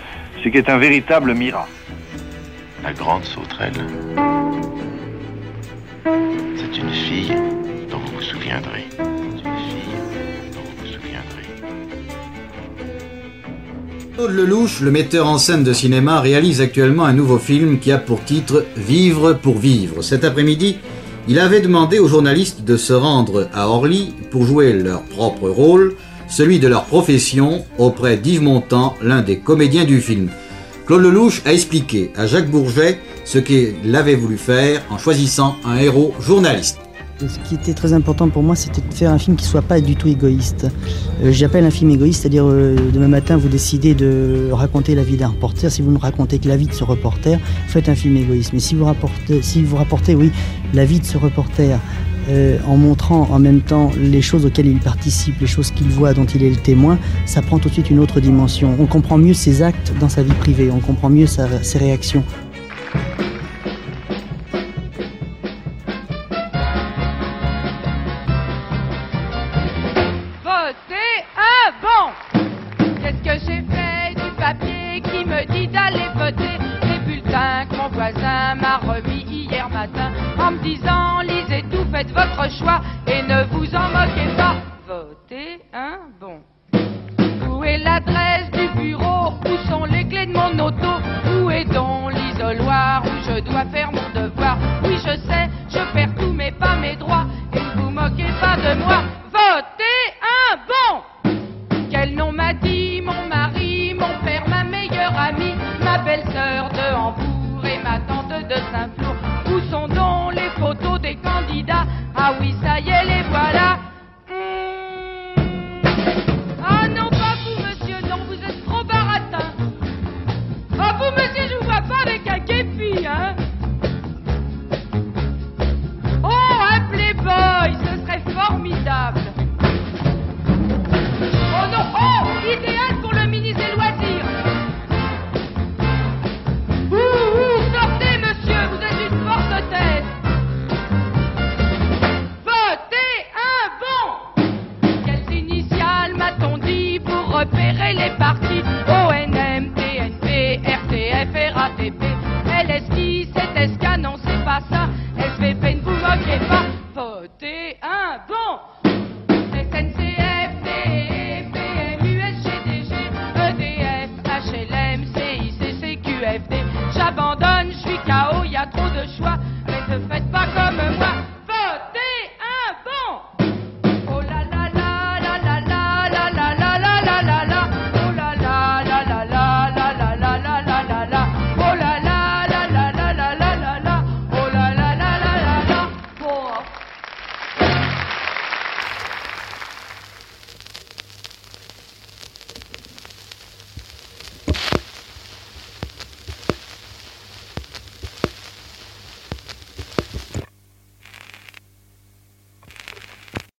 ce 0.44 0.48
qui 0.48 0.58
est 0.58 0.68
un 0.70 0.78
véritable 0.78 1.34
miracle. 1.34 1.72
La 2.84 2.92
grande 2.92 3.24
sauterelle. 3.24 3.72
C'est 6.54 6.78
une 6.78 6.90
fille 6.90 7.34
dont 7.90 7.98
vous 7.98 8.12
vous 8.14 8.22
souviendrez. 8.22 8.86
C'est 8.92 9.02
une 9.02 9.56
fille 9.56 9.98
dont 10.52 10.60
vous 10.60 10.76
vous 10.82 10.86
souviendrez. 10.86 11.48
Claude 14.14 14.30
Lelouch, 14.30 14.82
le 14.82 14.92
metteur 14.92 15.26
en 15.26 15.38
scène 15.38 15.64
de 15.64 15.72
cinéma, 15.72 16.20
réalise 16.20 16.60
actuellement 16.60 17.06
un 17.06 17.12
nouveau 17.12 17.38
film 17.38 17.80
qui 17.80 17.90
a 17.90 17.98
pour 17.98 18.22
titre 18.22 18.64
Vivre 18.76 19.32
pour 19.32 19.58
vivre. 19.58 20.00
Cet 20.00 20.22
après-midi, 20.22 20.78
il 21.26 21.38
avait 21.38 21.60
demandé 21.60 21.98
aux 21.98 22.08
journalistes 22.08 22.64
de 22.64 22.76
se 22.76 22.92
rendre 22.92 23.48
à 23.54 23.68
Orly 23.68 24.14
pour 24.30 24.44
jouer 24.44 24.72
leur 24.72 25.02
propre 25.02 25.48
rôle, 25.48 25.96
celui 26.28 26.58
de 26.58 26.68
leur 26.68 26.84
profession, 26.84 27.64
auprès 27.78 28.16
d'Yves 28.16 28.42
Montand, 28.42 28.94
l'un 29.02 29.22
des 29.22 29.38
comédiens 29.38 29.84
du 29.84 30.00
film. 30.00 30.28
Claude 30.86 31.02
Lelouch 31.02 31.42
a 31.46 31.52
expliqué 31.52 32.10
à 32.16 32.26
Jacques 32.26 32.50
Bourget 32.50 32.98
ce 33.24 33.38
qu'il 33.38 33.94
avait 33.96 34.16
voulu 34.16 34.36
faire 34.36 34.82
en 34.90 34.98
choisissant 34.98 35.56
un 35.64 35.76
héros 35.78 36.12
journaliste. 36.20 36.83
Ce 37.20 37.38
qui 37.48 37.54
était 37.54 37.74
très 37.74 37.92
important 37.92 38.28
pour 38.28 38.42
moi, 38.42 38.56
c'était 38.56 38.82
de 38.82 38.92
faire 38.92 39.10
un 39.10 39.18
film 39.18 39.36
qui 39.36 39.44
soit 39.44 39.62
pas 39.62 39.80
du 39.80 39.94
tout 39.96 40.08
égoïste. 40.08 40.66
Euh, 41.22 41.30
J'appelle 41.32 41.64
un 41.64 41.70
film 41.70 41.90
égoïste, 41.90 42.22
c'est-à-dire 42.22 42.44
euh, 42.46 42.76
demain 42.92 43.08
matin, 43.08 43.36
vous 43.36 43.48
décidez 43.48 43.94
de 43.94 44.48
raconter 44.52 44.94
la 44.94 45.04
vie 45.04 45.16
d'un 45.16 45.28
reporter. 45.28 45.70
Si 45.70 45.80
vous 45.80 45.92
ne 45.92 45.98
racontez 45.98 46.38
que 46.38 46.48
la 46.48 46.56
vie 46.56 46.66
de 46.66 46.74
ce 46.74 46.82
reporter, 46.84 47.38
faites 47.68 47.88
un 47.88 47.94
film 47.94 48.16
égoïste. 48.16 48.52
Mais 48.52 48.58
si 48.58 48.74
vous 48.74 48.84
rapportez, 48.84 50.14
oui, 50.14 50.32
la 50.74 50.84
vie 50.84 51.00
de 51.00 51.04
ce 51.04 51.16
reporter. 51.16 51.78
euh, 52.28 52.58
en 52.66 52.76
montrant 52.76 53.28
en 53.30 53.38
même 53.38 53.60
temps 53.60 53.90
les 53.98 54.22
choses 54.22 54.46
auxquelles 54.46 54.66
il 54.66 54.78
participe, 54.78 55.40
les 55.40 55.46
choses 55.46 55.70
qu'il 55.70 55.88
voit, 55.88 56.14
dont 56.14 56.24
il 56.24 56.42
est 56.42 56.50
le 56.50 56.56
témoin, 56.56 56.98
ça 57.26 57.42
prend 57.42 57.58
tout 57.58 57.68
de 57.68 57.74
suite 57.74 57.90
une 57.90 57.98
autre 57.98 58.20
dimension. 58.20 58.74
On 58.78 58.86
comprend 58.86 59.18
mieux 59.18 59.34
ses 59.34 59.62
actes 59.62 59.92
dans 60.00 60.08
sa 60.08 60.22
vie 60.22 60.32
privée, 60.32 60.70
on 60.70 60.80
comprend 60.80 61.10
mieux 61.10 61.26
ses 61.26 61.78
réactions. 61.78 62.24